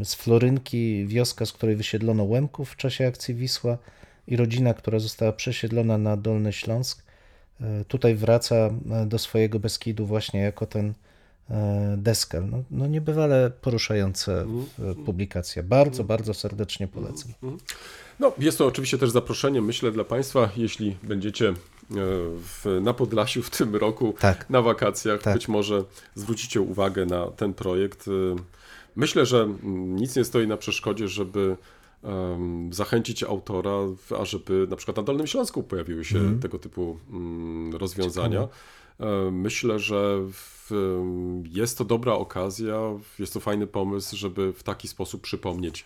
[0.05, 3.79] z Florynki, wioska, z której wysiedlono Łemków w czasie akcji Wisła
[4.27, 7.03] i rodzina, która została przesiedlona na Dolny Śląsk,
[7.61, 10.95] e, tutaj wraca e, do swojego Beskidu właśnie jako ten
[11.97, 12.41] deskę.
[12.41, 14.47] No, no niebywale poruszające
[14.91, 15.63] e, publikacja.
[15.63, 17.33] Bardzo, bardzo serdecznie polecam.
[18.21, 21.55] No, jest to oczywiście też zaproszenie, myślę, dla Państwa, jeśli będziecie
[21.95, 24.51] w, na Podlasiu w tym roku Tak.
[24.51, 25.35] na wakacjach, Tak.
[25.35, 25.85] być może
[26.15, 28.09] zwrócicie uwagę na ten projekt.
[28.09, 28.11] E,
[28.97, 31.57] Myślę, że mm, nic nie stoi na przeszkodzie, żeby
[32.71, 33.77] zachęcić autora,
[34.21, 36.41] ażeby na przykład na Dolnym Śląsku pojawiły się Mhm.
[36.41, 38.49] tego typu mm, rozwiązania.
[39.01, 40.71] E, Myślę, że w,
[41.53, 42.81] jest to dobra okazja,
[43.19, 45.85] jest to fajny pomysł, żeby w taki sposób przypomnieć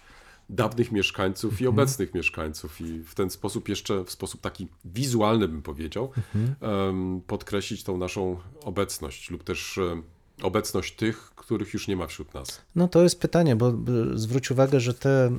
[0.51, 1.65] dawnych mieszkańców Mhm.
[1.65, 7.21] i obecnych mieszkańców i w ten sposób jeszcze w sposób taki wizualny bym powiedział Mhm.
[7.27, 9.79] podkreślić tą naszą obecność lub też
[10.43, 12.61] obecność tych, których już nie ma wśród nas.
[12.77, 15.33] No to jest pytanie, bo b- zwróć uwagę, że te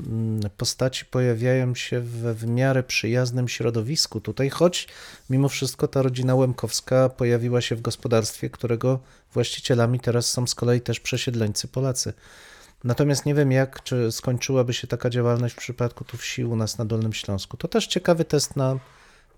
[0.57, 4.87] postaci pojawiają się we w miarę przyjaznym środowisku tutaj, choć
[5.29, 8.99] mimo wszystko ta rodzina Łemkowska pojawiła się w gospodarstwie, którego
[9.33, 12.13] właścicielami teraz są z kolei też przesiedleńcy Polacy.
[12.85, 16.77] Natomiast nie wiem jak, czy skończyłaby się taka działalność w przypadku tu wsi u nas
[16.77, 17.57] na Dolnym Śląsku.
[17.57, 18.79] To też ciekawy test na,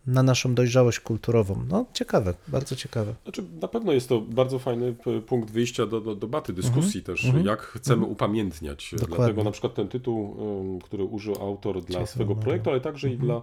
[0.08, 1.66] na naszą dojrzałość kulturową.
[1.70, 3.14] No ciekawe, bardzo ciekawe.
[3.24, 4.96] Znaczy, na pewno jest to bardzo fajny
[5.28, 8.92] punkt wyjścia do, do debaty, dyskusji też, jak chcemy upamiętniać.
[8.92, 9.18] Dokładnie.
[9.18, 10.36] Dlatego na przykład ten tytuł,
[10.84, 13.42] który użył autor dla Cichy swego projektu, ale także i dla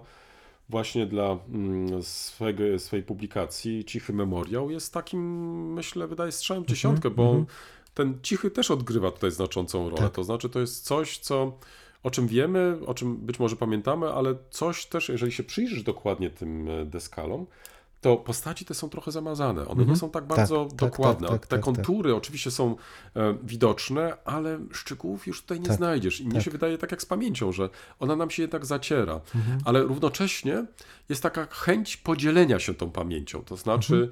[0.69, 5.21] właśnie dla mm, swego, swojej publikacji Cichy Memoriał jest takim,
[5.73, 7.45] myślę, wydaje strzałem w dziesiątkę, bo
[7.95, 10.01] ten Cichy też odgrywa tutaj znaczącą rolę.
[10.01, 10.13] Tak.
[10.13, 11.57] To znaczy, to jest coś, co
[12.03, 16.29] o czym wiemy, o czym być może pamiętamy, ale coś też, jeżeli się przyjrzysz dokładnie
[16.29, 17.45] tym e, deskalom,
[18.01, 19.67] to postaci te są trochę zamazane.
[19.67, 21.27] One nie są tak bardzo tak, dokładne.
[21.27, 21.75] tak, tak, Te tak, tak.
[21.75, 22.75] kontury oczywiście są
[23.15, 26.21] e, widoczne, ale szczegółów już tutaj nie Tak, znajdziesz.
[26.21, 27.69] I mnie się wydaje tak jak z pamięcią, że
[27.99, 29.21] ona nam się jednak zaciera.
[29.35, 29.59] Mhm.
[29.65, 30.65] Ale równocześnie
[31.09, 33.41] jest taka chęć podzielenia się tą pamięcią.
[33.43, 34.11] To znaczy, Mhm.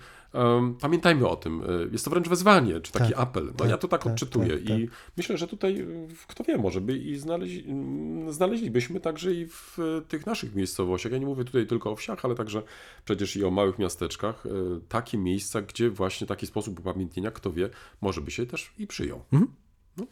[0.82, 1.62] Pamiętajmy o tym.
[1.62, 3.46] e, Jest to wręcz wezwanie, czy taki Tak, apel.
[3.46, 4.50] No tak, ja to tak, tak, odczytuję.
[4.50, 5.86] tak, I myślę, że tutaj, e,
[6.28, 11.12] kto wie, może by i znaleźli, mm, znaleźlibyśmy także i w e, tych naszych miejscowościach.
[11.12, 12.64] Ja nie mówię tutaj tylko o wsiach, ale także
[13.06, 14.44] przecież i o małych miasteczkach.
[14.90, 17.70] Takie miejsca, gdzie właśnie taki sposób upamiętnienia, kto wie,
[18.02, 19.24] może by się też i przyjął.
[19.34, 19.52] Mhm.
[19.98, 20.06] No.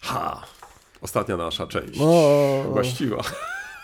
[0.00, 0.42] Ha!
[1.00, 2.00] Ostatnia nasza część.
[2.00, 3.22] O, Właściwa.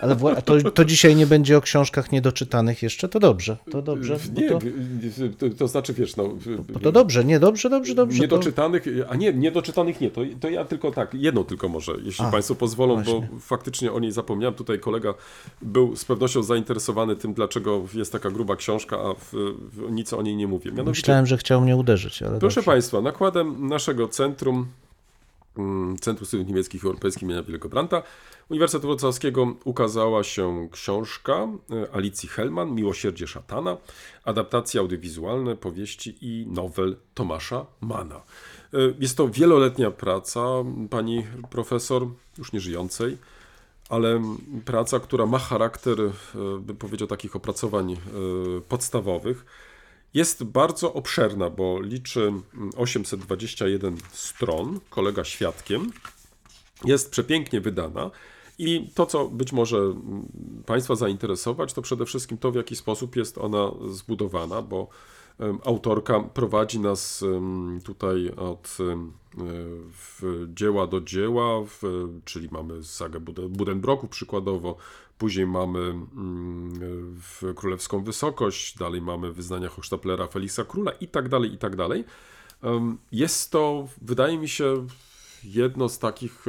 [0.02, 4.18] Ale to, to dzisiaj nie będzie o książkach niedoczytanych jeszcze, to dobrze, to dobrze.
[4.36, 4.58] Nie, to,
[5.38, 6.28] to, to znaczy wiesz, no.
[6.82, 8.20] to dobrze, nie, dobrze, dobrze, dobrze.
[8.20, 12.30] Niedoczytanych, a nie, niedoczytanych nie, to, to ja tylko tak, jedno tylko może, jeśli A,
[12.30, 13.28] Państwo pozwolą, właśnie.
[13.32, 14.54] bo faktycznie o niej zapomniałem.
[14.54, 15.14] Tutaj kolega
[15.62, 19.32] był z pewnością zainteresowany tym, dlaczego jest taka gruba książka, a w,
[19.72, 20.70] w, nic o niej nie mówię.
[20.70, 22.70] Mianowicie, Myślałem, że chciał mnie uderzyć, ale proszę dobrze.
[22.70, 24.66] Państwa, nakładem naszego centrum,
[26.00, 28.02] Centrum Studiów Niemieckich i Europejskich imienia Wielego Branta,
[28.48, 33.76] Uniwersytetu Wrocławskiego ukazała się książka e, Alicji Hellman, Miłosierdzie szatana,
[34.24, 38.16] adaptacje audiowizualne, powieści i nowel Tomasza Mana.
[38.16, 40.40] E, Jest to wieloletnia praca
[40.90, 42.06] pani profesor,
[42.38, 43.18] już nieżyjącej,
[43.88, 44.22] ale
[44.64, 46.10] praca, która ma charakter, e,
[46.60, 47.96] bym powiedział, takich opracowań
[48.68, 49.44] podstawowych.
[50.14, 52.42] Jest bardzo obszerna, bo liczy mm,
[52.76, 55.92] 821 stron, kolega świadkiem.
[56.84, 58.10] Jest przepięknie wydana.
[58.58, 60.26] I to, co być może mm,
[60.66, 64.88] Państwa zainteresować, to przede wszystkim to, w jaki sposób jest ona zbudowana, bo
[65.64, 67.24] autorka prowadzi nas
[67.84, 69.44] tutaj od e,
[70.54, 71.60] dzieła do dzieła,
[72.24, 74.76] czyli mamy sagę Buden- Budenbroku przykładowo,
[75.18, 77.20] później mamy mm,
[77.56, 82.04] Królewską Wysokość, dalej mamy wyznania Hochstaplera Feliksa Króla i tak dalej, i tak dalej.
[83.12, 84.86] Jest to, wydaje mi się,
[85.44, 86.44] jedno z takich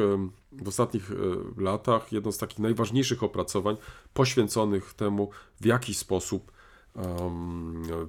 [0.52, 1.16] w ostatnich e,
[1.62, 3.78] latach, jedno z takich najważniejszych opracowań
[4.14, 5.30] poświęconych temu,
[5.62, 6.52] w jaki sposób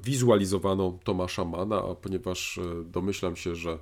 [0.02, 3.78] wizualizowano Tomasza Mana, a ponieważ e, domyślam się, że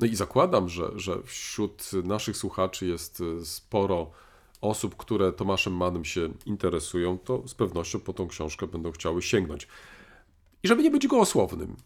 [0.00, 4.10] no i zakładam, że, że wśród naszych słuchaczy jest e, sporo
[4.60, 9.68] osób, które Tomaszem Manem się interesują, to z pewnością po tą książkę będą chciały sięgnąć.
[10.62, 11.76] I żeby nie być gołosłownym,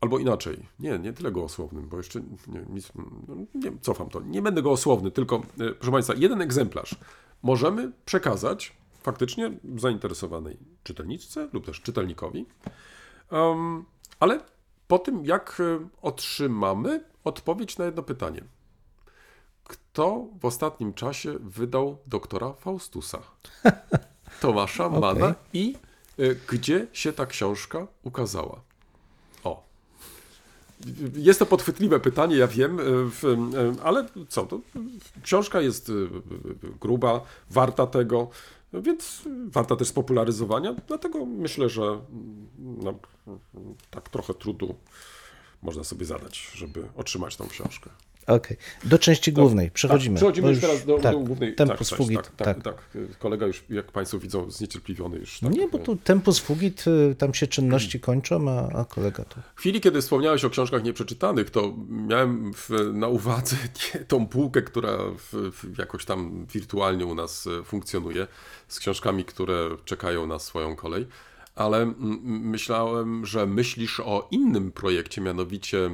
[0.00, 2.92] Albo inaczej, nie, nie tyle gołosłownym, bo jeszcze nie, nic,
[3.28, 4.20] no, nie cofam to.
[4.20, 6.94] Nie będę gołosłowny, tylko, e, proszę Państwa, jeden egzemplarz
[7.42, 12.46] możemy przekazać faktycznie zainteresowanej czytelniczce lub też czytelnikowi,
[13.30, 13.84] Em,
[14.20, 14.40] ale
[14.88, 18.42] po tym, jak e, otrzymamy odpowiedź na jedno pytanie.
[19.64, 23.18] Kto w ostatnim czasie wydał doktora Faustusa?
[24.40, 25.76] Tomasza Mana i
[26.18, 28.60] e, gdzie się ta książka ukazała?
[29.44, 29.66] O.
[31.14, 32.82] Jest to podchwytliwe pytanie, ja wiem, e,
[33.84, 34.60] ale co, to
[35.22, 35.92] książka jest
[36.80, 38.30] gruba, warta tego.
[38.72, 42.94] Więc warta też spopularyzowania, dlatego myślę, że mm, no,
[43.90, 44.74] tak trochę trudu
[45.62, 47.90] można sobie zadać, żeby otrzymać tą książkę.
[48.26, 48.56] Okej.
[48.84, 50.14] Do części głównej przechodzimy.
[50.14, 51.54] Tak, przechodzimy bo już teraz do, tak, do głównej.
[51.54, 52.30] Tempus tak, fugit.
[52.36, 55.42] Tak, tak, tak, Kolega już, jak Państwo widzą, zniecierpliwiony już.
[55.42, 59.24] No tak, nie, bo tu tempus fugit, y, tam się czynności kończą, a, a kolega
[59.24, 59.40] tu.
[59.54, 63.56] W chwili, kiedy wspomniałeś o książkach nieprzeczytanych, to miałem w, na uwadze
[64.08, 68.26] tą półkę, która w, w jakoś tam wirtualnie u nas e, funkcjonuje,
[68.68, 71.06] z książkami, które czekają na swoją kolej.
[71.56, 71.92] Ale
[72.22, 75.90] myślałem, że myślisz o innym projekcie, mianowicie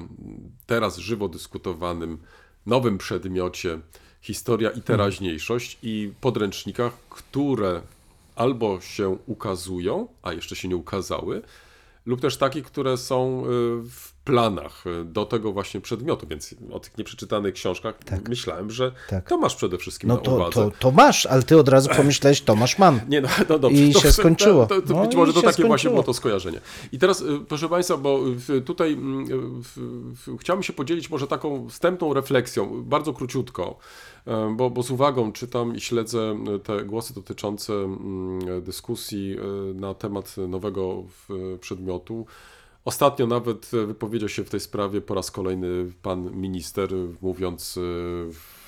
[0.66, 2.18] teraz żywo dyskutowanym
[2.66, 3.80] nowym przedmiocie
[4.20, 7.82] historia i teraźniejszość i podręcznikach, które
[8.34, 11.42] albo się ukazują, a jeszcze się nie ukazały,
[12.06, 13.48] lub też takie, które są y,
[13.90, 16.26] w planach y, do tego właśnie przedmiotu.
[16.26, 17.94] Więc o tych nieprzeczytanych książkach
[18.28, 19.28] myślałem, że Tak.
[19.28, 20.52] to masz przede wszystkim No na to, uwadze.
[20.52, 23.00] to, to masz, ale ty od razu pomyślałeś, Tomasz mam.
[23.08, 23.82] Nie, no, no dobrze.
[23.82, 24.66] I to, się skończyło.
[24.66, 25.92] To, to No być może to takie właśnie skończyło.
[25.92, 26.60] było to skojarzenie.
[26.92, 28.20] I teraz, y, proszę Państwa, bo
[28.64, 29.26] tutaj mm,
[29.62, 29.78] w,
[30.26, 33.78] w, chciałbym się podzielić może taką wstępną refleksją, bardzo króciutko,
[34.26, 39.74] e, bo, bo z uwagą czytam i śledzę e, te głosy dotyczące mm, dyskusji e,
[39.74, 41.02] na temat nowego
[41.60, 42.26] przedmiotu.
[42.84, 47.78] Ostatnio nawet e, wypowiedział się w tej sprawie po raz kolejny pan minister, mówiąc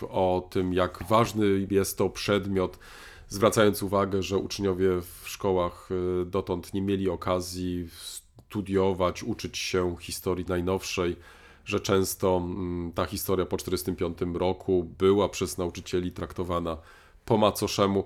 [0.03, 2.79] e, o tym, jak ważny jest to przedmiot,
[3.29, 4.89] zwracając uwagę, że uczniowie
[5.23, 11.17] w szkołach e, dotąd nie mieli okazji studiować, uczyć się historii najnowszej,
[11.65, 12.43] że często
[12.95, 16.77] ta historia po 1945 roku była przez nauczycieli traktowana
[17.25, 18.05] po macoszemu.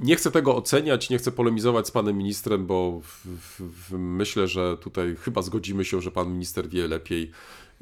[0.00, 3.26] Nie chcę tego oceniać, nie chcę polemizować z panem ministrem, bo w,
[3.58, 7.30] w, myślę, że tutaj chyba zgodzimy się, że pan minister wie lepiej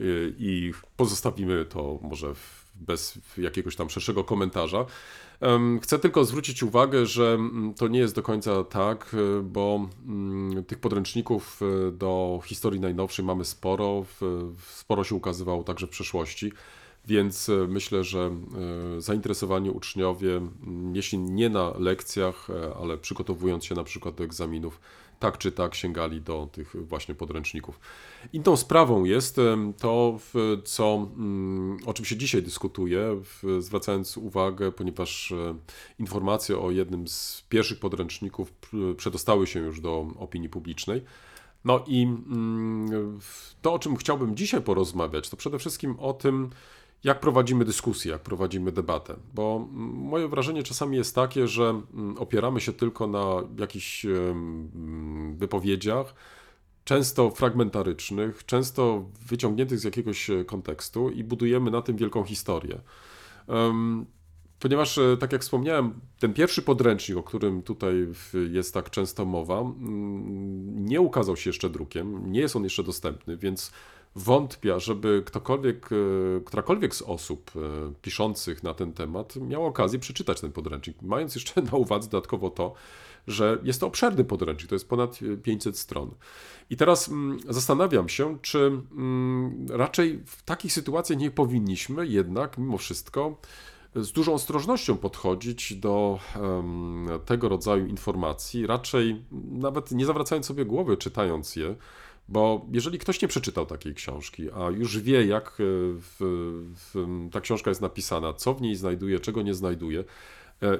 [0.01, 2.35] y, i pozostawimy to może
[2.75, 4.87] bez jakiegoś tam szerszego komentarza.
[5.83, 10.65] Chcę tylko zwrócić uwagę, że mm, to nie jest do końca tak, y, bo mm,
[10.65, 14.05] tych podręczników y, do historii najnowszej mamy sporo,
[14.67, 16.53] sporo się ukazywało także w przeszłości.
[17.09, 18.31] Więc e, myślę, że
[18.97, 20.41] e, zainteresowani uczniowie,
[20.93, 24.81] jeśli nie na lekcjach, e, ale przygotowując się na przykład do egzaminów,
[25.19, 27.81] tak czy tak sięgali do tych właśnie podręczników.
[28.33, 29.37] Inną sprawą jest
[29.79, 30.19] to,
[30.65, 33.21] co, mm, o czym się dzisiaj dyskutuje,
[33.59, 35.33] zwracając uwagę, ponieważ
[35.99, 38.53] informacje o jednym z pierwszych podręczników
[38.97, 41.03] przedostały się już do opinii publicznej.
[41.65, 43.19] No i mm,
[43.63, 46.51] to, o czym chciałbym dzisiaj porozmawiać, to przede wszystkim o tym,
[47.05, 49.17] jak prowadzimy dyskusję, jak prowadzimy debatę.
[49.35, 55.37] Bo mm, moje wrażenie czasami jest takie, że mm, opieramy się tylko na jakichś mm,
[55.37, 56.15] wypowiedziach,
[56.85, 62.81] często fragmentarycznych, często wyciągniętych z jakiegoś e, kontekstu i budujemy na tym wielką historię.
[64.59, 68.09] Ponieważ, e, tak jak wspomniałem, ten pierwszy podręcznik, o którym tutaj
[68.51, 69.65] jest tak często mowa,
[70.75, 73.73] nie ukazał się jeszcze drukiem, nie jest on jeszcze dostępny, więc
[74.17, 77.61] wątpię, żeby ktokolwiek, e, którakolwiek z osób e,
[78.03, 82.75] piszących na ten temat miała okazję przeczytać ten podręcznik, mając jeszcze na uwadze dodatkowo to,
[83.27, 86.11] że jest to obszerny podręcznik, to jest ponad e, 500 stron.
[86.71, 92.79] I teraz mm, zastanawiam się, czy mm, raczej w takich sytuacjach nie powinniśmy jednak mimo
[92.79, 93.37] wszystko
[93.95, 96.19] z dużą ostrożnością podchodzić do
[97.25, 101.75] tego rodzaju informacji, raczej nawet nie zawracając sobie głowy, czytając je,
[102.29, 106.17] bo jeżeli ktoś nie przeczytał takiej książki, a już wie, jak e, w,
[106.75, 110.05] w, ta książka jest napisana, co w niej znajduje, czego nie znajduje,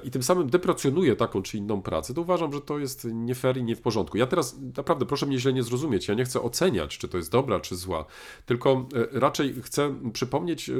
[0.03, 3.57] i tym samym deprecjonuje taką czy inną pracę, to uważam, że to jest nie fair
[3.57, 4.17] i nie w porządku.
[4.17, 7.31] Ja teraz naprawdę proszę mnie źle nie zrozumieć, ja nie chcę oceniać, czy to jest
[7.31, 8.05] dobra, czy zła,
[8.45, 10.73] tylko e, raczej chcę przypomnieć e,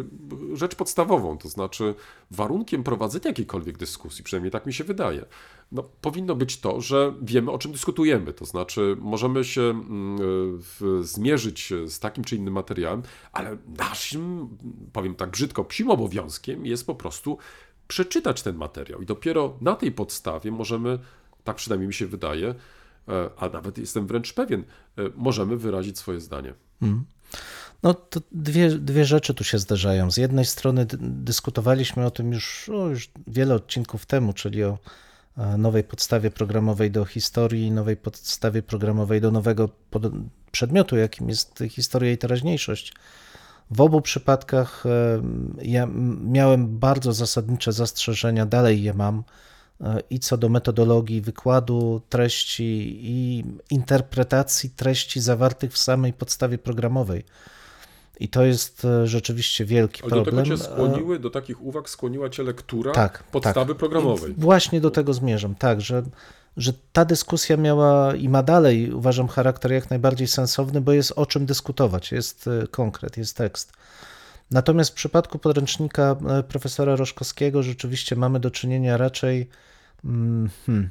[0.53, 1.95] rzecz podstawową, to znaczy
[2.31, 5.25] warunkiem prowadzenia jakiejkolwiek dyskusji, przynajmniej tak mi się wydaje,
[5.71, 8.33] no, powinno być to, że wiemy, o czym dyskutujemy.
[8.33, 10.61] To znaczy, możemy się mm,
[11.01, 14.49] zmierzyć z takim czy innym materiałem, ale naszym,
[14.93, 17.37] powiem tak brzydko, psim obowiązkiem jest po prostu
[17.93, 19.01] przeczytać ten materiał.
[19.01, 20.99] I dopiero na tej podstawie możemy,
[21.43, 22.47] tak przynajmniej mi się wydaje,
[23.07, 26.53] e, a nawet jestem wręcz pewien, e, możemy wyrazić swoje zdanie.
[27.83, 30.11] No to dwie, dwie rzeczy tu się zdarzają.
[30.11, 34.77] Z jednej strony dy- dyskutowaliśmy o tym już, o, już wiele odcinków temu, czyli o
[35.37, 39.69] e, nowej podstawie programowej do historii, nowej podstawie programowej do nowego
[40.51, 42.93] przedmiotu, jakim jest historia i teraźniejszość.
[43.71, 45.21] W obu przypadkach e,
[45.61, 45.87] ja
[46.21, 49.23] miałem bardzo zasadnicze zastrzeżenia, dalej je mam,
[49.81, 57.23] e, i co do metodologii wykładu treści i interpretacji treści zawartych w samej podstawie programowej.
[58.19, 60.45] I to jest e, rzeczywiście wielki Ale do problem.
[60.45, 63.77] tego cię skłoniły, do takich uwag skłoniła cię lektura Tak, podstawy tak.
[63.77, 64.31] programowej.
[64.31, 66.03] I Właśnie do tego zmierzam, tak, że,
[66.59, 71.25] że ta dyskusja miała i ma dalej, uważam, charakter jak najbardziej sensowny, bo jest o
[71.25, 73.73] czym dyskutować, jest e, konkret, jest tekst.
[74.51, 79.49] Natomiast w przypadku podręcznika e, profesora Roszkowskiego rzeczywiście mamy do czynienia raczej.
[80.05, 80.89] mm, Hmm,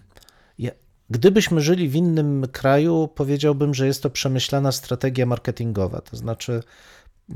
[1.10, 6.00] gdybyśmy żyli w innym kraju, powiedziałbym, że jest to przemyślana strategia marketingowa.
[6.00, 6.62] To znaczy,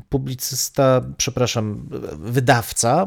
[0.08, 3.06] publicysta, przepraszam, wydawca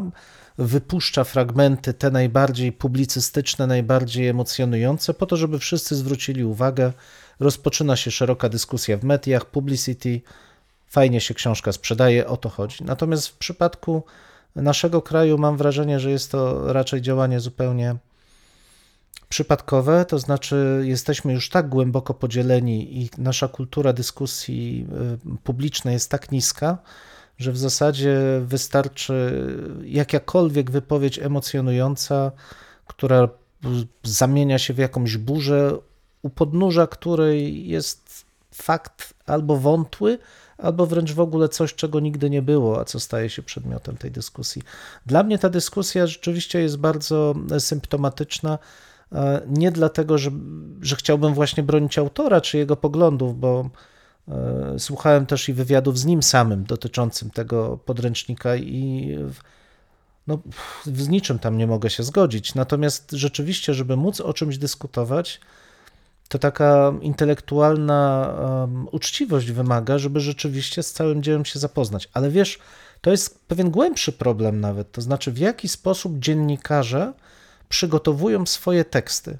[0.57, 6.93] wypuszcza fragmenty te najbardziej publicystyczne, najbardziej emocjonujące, po to, żeby wszyscy zwrócili uwagę.
[7.39, 10.21] Rozpoczyna się szeroka dyskusja w mediach, publicity,
[10.87, 12.83] fajnie się książka sprzedaje, o to chodzi.
[12.83, 14.03] Natomiast w przypadku
[14.55, 17.95] naszego kraju mam wrażenie, że jest to raczej działanie zupełnie
[19.29, 24.87] przypadkowe, to znaczy jesteśmy już tak głęboko podzieleni i nasza kultura dyskusji
[25.33, 26.77] y, publicznej jest tak niska,
[27.37, 29.47] że w zasadzie wystarczy
[29.85, 32.31] jakakolwiek wypowiedź emocjonująca,
[32.87, 33.29] która
[34.03, 35.77] zamienia się w jakąś burzę,
[36.21, 40.17] u podnóża której jest fakt albo wątły,
[40.57, 44.11] albo wręcz w ogóle coś, czego nigdy nie było, a co staje się przedmiotem tej
[44.11, 44.61] dyskusji.
[45.05, 48.59] Dla mnie ta dyskusja rzeczywiście jest bardzo symptomatyczna.
[49.11, 50.31] e, Nie dlatego, że,
[50.81, 53.94] że chciałbym właśnie bronić autora czy jego poglądów, bo e,
[54.77, 59.09] słuchałem też i wywiadów z nim samym dotyczącym tego podręcznika i
[60.27, 60.39] no,
[60.85, 62.55] z niczym tam nie mogę się zgodzić.
[62.55, 65.39] Natomiast rzeczywiście, żeby móc o czymś dyskutować,
[66.29, 72.09] to taka intelektualna um, uczciwość wymaga, żeby rzeczywiście z całym dziełem się zapoznać.
[72.13, 72.59] Ale wiesz,
[73.01, 77.13] to jest pewien głębszy problem nawet, to znaczy w jaki sposób dziennikarze
[77.69, 79.37] przygotowują swoje teksty.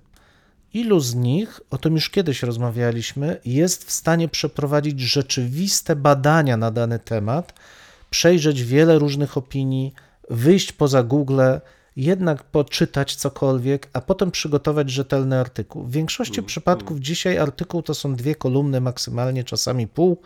[0.76, 6.72] Ilu z nich, o tym już kiedyś rozmawialiśmy, jest w stanie przeprowadzić rzeczywiste badania na
[6.72, 7.54] dany temat,
[8.10, 9.94] przejrzeć wiele różnych opinii,
[10.30, 11.42] wyjść poza Google,
[11.96, 15.84] jednak poczytać cokolwiek, a potem przygotować rzetelny artykuł.
[15.84, 20.22] W większości przypadków dzisiaj artykuł to są dwie kolumny maksymalnie, czasami pół,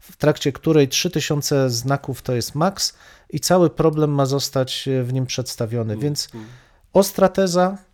[0.00, 2.94] w trakcie której 3000 znaków to jest maks
[3.30, 5.96] i cały problem ma zostać w nim przedstawiony.
[5.96, 6.28] Więc
[6.92, 7.89] ostra teza,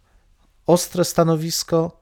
[0.67, 2.01] ostre stanowisko,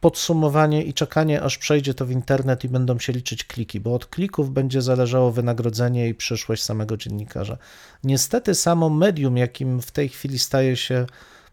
[0.00, 4.06] podsumowanie i czekanie, aż przejdzie to w internet i będą się liczyć kliki, bo od
[4.06, 7.58] klików będzie zależało wynagrodzenie i przyszłość samego dziennikarza.
[8.04, 11.06] Niestety, samo medium, jakim w tej chwili staje się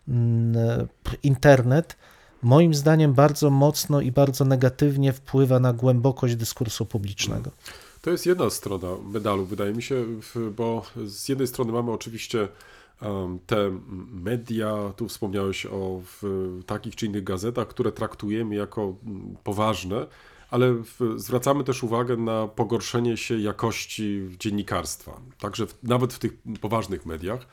[0.07, 0.87] mm,
[1.23, 1.97] internet,
[2.41, 7.51] moim zdaniem bardzo mocno i bardzo negatywnie wpływa na głębokość dyskursu publicznego.
[8.01, 10.05] To jest jedna strona medalu, wydaje mi się,
[10.55, 12.47] bo z jednej strony mamy oczywiście
[13.45, 13.79] te
[14.11, 16.01] media, tu wspomniałeś o
[16.65, 18.95] takich czy innych gazetach, które traktujemy jako
[19.43, 20.07] poważne,
[20.49, 20.75] ale
[21.15, 27.47] zwracamy też uwagę na pogorszenie się jakości dziennikarstwa, także w, nawet w tych poważnych mediach.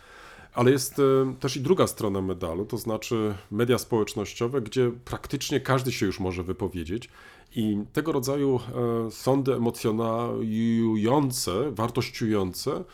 [0.54, 1.02] Ale jest e,
[1.40, 6.42] też i druga strona medalu, to znaczy media społecznościowe, gdzie praktycznie każdy się już może
[6.42, 7.08] wypowiedzieć.
[7.56, 8.60] I tego rodzaju
[9.06, 12.84] e, sądy emocjonujące, wartościujące,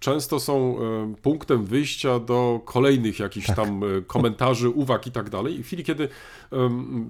[0.00, 5.58] często są e, punktem wyjścia do kolejnych jakichś tam e, komentarzy, uwag i tak dalej.
[5.58, 6.08] I w chwili, kiedy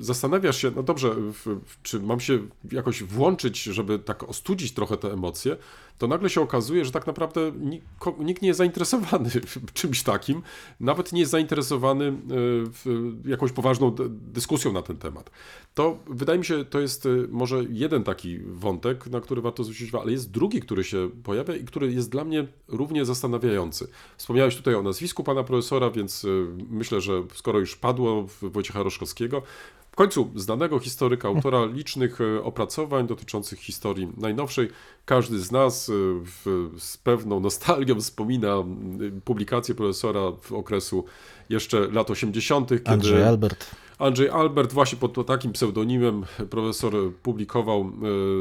[0.01, 1.15] zastanawiasz się, no dobrze,
[1.83, 2.39] czy mam się
[2.73, 5.57] jakoś włączyć, żeby tak ostudzić trochę te emocje,
[5.99, 7.53] to nagle się okazuje, że tak naprawdę
[8.19, 9.31] nikt nie jest zainteresowany
[9.75, 10.43] czymś takim,
[10.81, 15.31] nawet nie jest zainteresowany e, jakąś poważną dyskusją na ten temat.
[15.75, 19.89] To wydaje mi się, to jest e, może jeden taki wątek, na który warto zwrócić
[19.89, 23.89] uwagę, ale jest drugi, który się pojawia i który jest dla mnie równie zastanawiający.
[24.17, 26.29] Wspomniałeś tutaj o nazwisku pana profesora, więc e,
[26.71, 29.43] myślę, że skoro już padło Wojciecha Roszkowskiego,
[29.93, 34.69] w końcu znanego historyka, autora licznych opracowań dotyczących historii najnowszej,
[35.09, 35.93] każdy z nas e,
[36.25, 38.65] w, z pewną nostalgią wspomina
[39.25, 41.05] publikację profesora w okresu
[41.49, 43.71] jeszcze lat 80., kiedy Andrzej Albert.
[43.99, 47.93] Andrzej Albert właśnie pod takim pseudonimem profesor publikował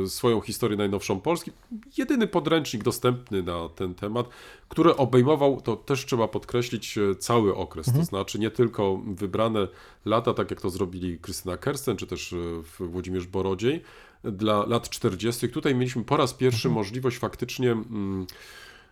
[0.03, 1.51] e, swoją historię najnowszą Polski.
[1.97, 4.29] Jedyny podręcznik dostępny na ten temat,
[4.69, 7.93] który obejmował, to też trzeba podkreślić, e, cały okres.
[7.93, 9.67] To znaczy nie tylko wybrane
[10.05, 12.35] lata, tak jak to zrobili Krystyna Kersten, czy też
[12.79, 13.83] Włodzimierz Borodziej,
[14.31, 15.49] dla lat 40.
[15.49, 18.27] Tutaj mieliśmy po raz pierwszy możliwość faktycznie mm,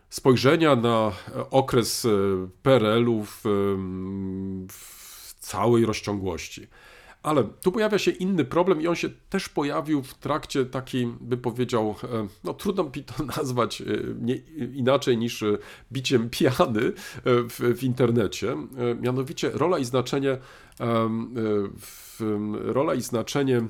[0.09, 2.09] spojrzenia na e, okres e,
[2.63, 6.67] PRL-u w, em, w całej rozciągłości.
[7.23, 11.37] Ale tu pojawia się inny problem i on się też pojawił w trakcie takiej, by
[11.37, 13.83] powiedział, e, no trudno mi to nazwać
[14.21, 14.35] nie,
[14.73, 15.43] inaczej niż
[15.91, 16.81] biciem piany
[17.25, 18.55] w, w internecie.
[19.01, 20.37] Mianowicie rola i znaczenie,
[22.53, 23.61] rola i znaczenie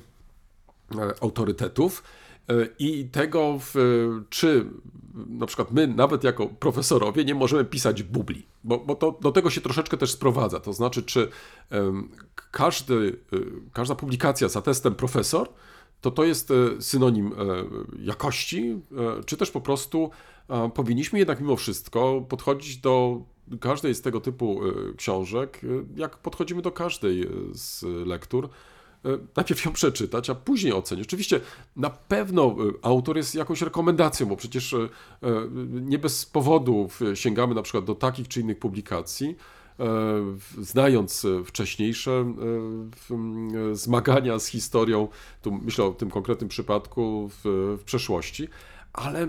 [1.22, 2.04] autorytetów
[2.50, 3.76] e, i tego, w,
[4.30, 4.66] czy
[5.30, 9.50] na przykład my, nawet jako profesorowie, nie możemy pisać bubli, bo, bo to do tego
[9.50, 10.60] się troszeczkę też sprowadza.
[10.60, 11.30] To znaczy, czy
[12.52, 13.38] każdy, e,
[13.74, 15.50] każda publikacja z atestem profesor,
[16.02, 17.34] to to jest e, synonim e,
[18.00, 18.82] jakości,
[19.20, 20.10] e, czy też po prostu
[20.50, 23.22] e, powinniśmy jednak mimo wszystko podchodzić do
[23.60, 25.68] każdej z tego typu e, książek, e,
[26.00, 28.75] jak podchodzimy do każdej e, z lektur, e,
[29.36, 31.08] najpierw ją przeczytać, a później ocenić.
[31.08, 31.42] Oczywiście
[31.76, 34.88] na pewno e, autor jest jakąś rekomendacją, bo przecież e, e,
[35.70, 39.36] nie bez powodu sięgamy na przykład do takich czy innych publikacji,
[39.80, 39.86] e,
[40.62, 45.08] znając e, wcześniejsze e, e, zmagania z historią,
[45.42, 48.48] tu myślę o tym konkretnym przypadku w, w przeszłości,
[48.94, 49.28] ale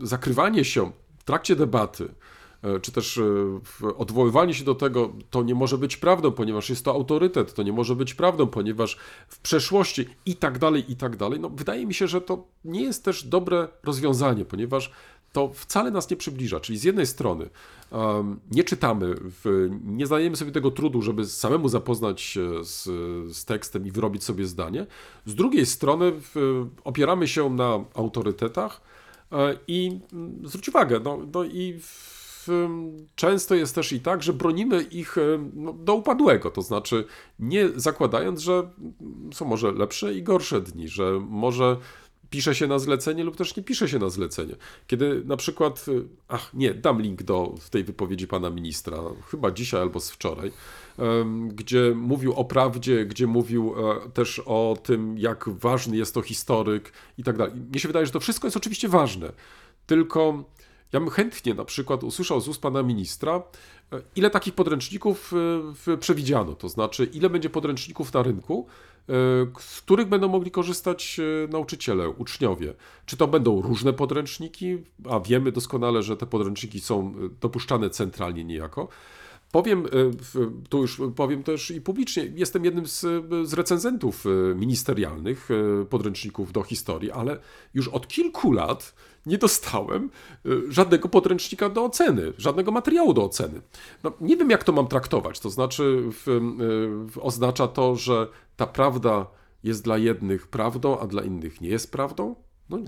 [0.00, 2.35] zakrywanie się w trakcie debaty, e,
[2.82, 6.92] czy też e, odwoływanie się do tego, to nie może być prawdą, ponieważ jest to
[6.92, 8.96] autorytet, to nie może być prawdą, ponieważ
[9.28, 11.40] w przeszłości i tak dalej, i tak dalej.
[11.40, 14.90] No, wydaje mi się, że to nie jest też dobre rozwiązanie, ponieważ
[15.32, 16.60] to wcale nas nie przybliża.
[16.60, 17.48] Czyli z jednej strony
[17.92, 22.84] em, nie czytamy, w, nie zdajemy sobie tego trudu, żeby samemu zapoznać się z,
[23.36, 24.86] z tekstem i wyrobić sobie zdanie.
[25.26, 28.80] Z drugiej strony w, opieramy się na autorytetach
[29.32, 32.16] e, i mm, zwróć uwagę, no, no i w,
[33.14, 35.16] często jest też i tak, że bronimy ich
[35.54, 37.04] no, do upadłego, to znaczy
[37.38, 38.70] nie zakładając, że
[39.34, 41.76] są może lepsze i gorsze dni, że może
[42.30, 44.54] pisze się na zlecenie lub też nie pisze się na zlecenie.
[44.86, 48.98] Kiedy na przykład, y, ach nie, dam link do tej wypowiedzi pana ministra,
[49.30, 50.52] chyba dzisiaj albo z wczoraj,
[51.48, 56.92] gdzie mówił o prawdzie, gdzie mówił e, też o tym, jak ważny jest to historyk
[57.18, 57.54] i tak dalej.
[57.70, 59.32] Mnie się wydaje, że to wszystko jest oczywiście ważne,
[59.86, 60.44] tylko
[60.92, 63.42] ja bym chętnie na przykład usłyszał z ust pana ministra,
[63.92, 65.32] e, ile takich podręczników
[65.88, 68.66] e, przewidziano, to znaczy ile będzie podręczników na rynku,
[69.08, 69.12] e,
[69.58, 71.20] z których będą mogli korzystać
[71.50, 72.74] nauczyciele, uczniowie.
[73.06, 74.78] Czy to będą różne podręczniki,
[75.10, 78.88] a wiemy doskonale, że te podręczniki są dopuszczane centralnie niejako.
[79.52, 79.86] Powiem,
[80.68, 83.00] tu już powiem też i publicznie, jestem jednym z,
[83.44, 84.24] z recenzentów
[84.54, 85.48] ministerialnych
[85.90, 87.38] podręczników do historii, ale
[87.74, 88.94] już od kilku lat
[89.26, 90.10] nie dostałem
[90.46, 93.60] e, żadnego podręcznika do oceny, żadnego materiału do oceny.
[94.04, 95.40] No, nie wiem, jak to mam traktować.
[95.40, 96.40] To znaczy, w, e,
[97.10, 99.26] w, oznacza to, że ta prawda
[99.64, 102.34] jest dla jednych prawdą, a dla innych nie jest prawdą?
[102.70, 102.78] No,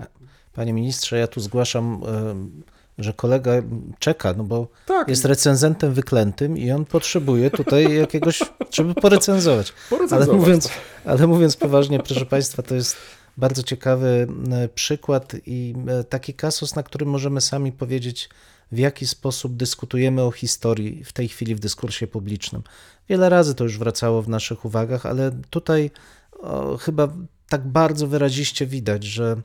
[0.53, 2.63] Panie ministrze, ja tu zgłaszam, em,
[2.97, 3.51] że kolega
[3.99, 5.07] czeka, no bo Tak.
[5.07, 9.73] jest recenzentem wyklętym i on potrzebuje tutaj jakiegoś, żeby porecenzować.
[9.89, 10.29] Porecenzować.
[10.29, 10.69] Ale mówiąc,
[11.05, 12.97] ale mówiąc poważnie, proszę Państwa, to jest
[13.39, 18.29] bardzo ciekawy e, przykład i e, taki kasus, na którym możemy sami powiedzieć,
[18.71, 22.63] w jaki sposób dyskutujemy o historii w tej chwili w dyskursie publicznym.
[23.09, 25.91] Wiele razy to już wracało w naszych uwagach, ale tutaj
[26.39, 27.07] o, chyba
[27.49, 29.41] tak bardzo wyraziście widać, że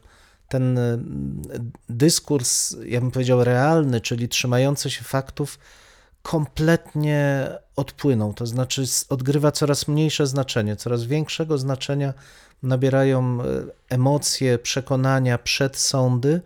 [0.49, 0.99] ten e,
[1.89, 5.59] dyskurs, ja bym powiedział, realny, czyli trzymający się faktów,
[6.23, 8.35] kompletnie odpłynął.
[8.35, 12.15] To znaczy, odgrywa coraz mniejsze znaczenie, coraz większego znaczenia
[12.65, 13.45] nabierają e,
[13.89, 16.41] emocje, przekonania, przedsądy.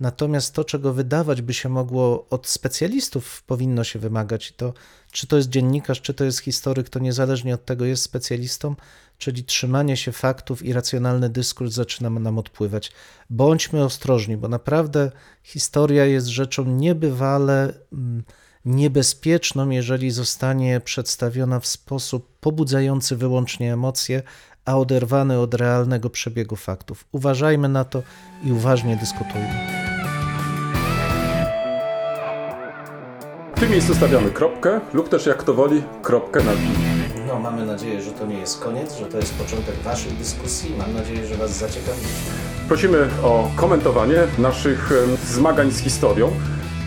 [0.00, 4.50] Natomiast to, czego wydawać by się mogło od specjalistów, powinno się wymagać.
[4.50, 4.74] I to,
[5.12, 8.74] czy to jest dziennikarz, czy to jest historyk, to niezależnie od tego jest specjalistą,
[9.18, 12.92] czyli trzymanie się faktów i racjonalny dyskurs zaczyna nam odpływać.
[13.30, 15.10] Bądźmy ostrożni, bo naprawdę
[15.42, 18.22] historia jest rzeczą niebywale mm,
[18.64, 24.22] niebezpieczną, jeżeli zostanie przedstawiona w sposób pobudzający wyłącznie emocje,
[24.64, 27.04] a oderwany od realnego przebiegu faktów.
[27.12, 28.02] Uważajmy na to
[28.44, 29.84] i uważnie dyskutujmy.
[33.56, 36.94] W tym miejscu stawiamy kropkę, lub też jak kto woli, kropkę nad i.
[37.26, 40.74] No, mamy nadzieję, że to nie jest koniec, że to jest początek Waszej dyskusji.
[40.78, 42.30] Mam nadzieję, że Was zaciekawiliśmy.
[42.68, 44.90] Prosimy o komentowanie naszych
[45.24, 46.30] zmagań z historią.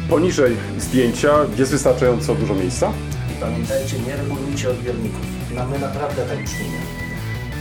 [0.09, 2.91] Poniżej zdjęcia jest wystarczająco dużo miejsca.
[3.37, 5.21] I pamiętajcie, nie regulujcie odbiorników.
[5.55, 6.77] No, my naprawdę tak brzmimy.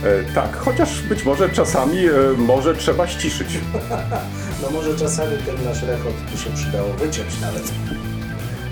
[0.03, 3.47] E, tak, chociaż być może czasami e, może trzeba ściszyć.
[4.61, 7.63] No może czasami ten nasz rechot tu się przydało wyciąć nawet.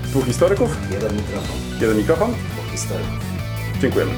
[0.04, 2.30] Dwóch historyków, Jeden mikrofon, jeden mikrofon.
[2.30, 3.18] bo historyków.
[3.80, 4.12] Dziękujemy.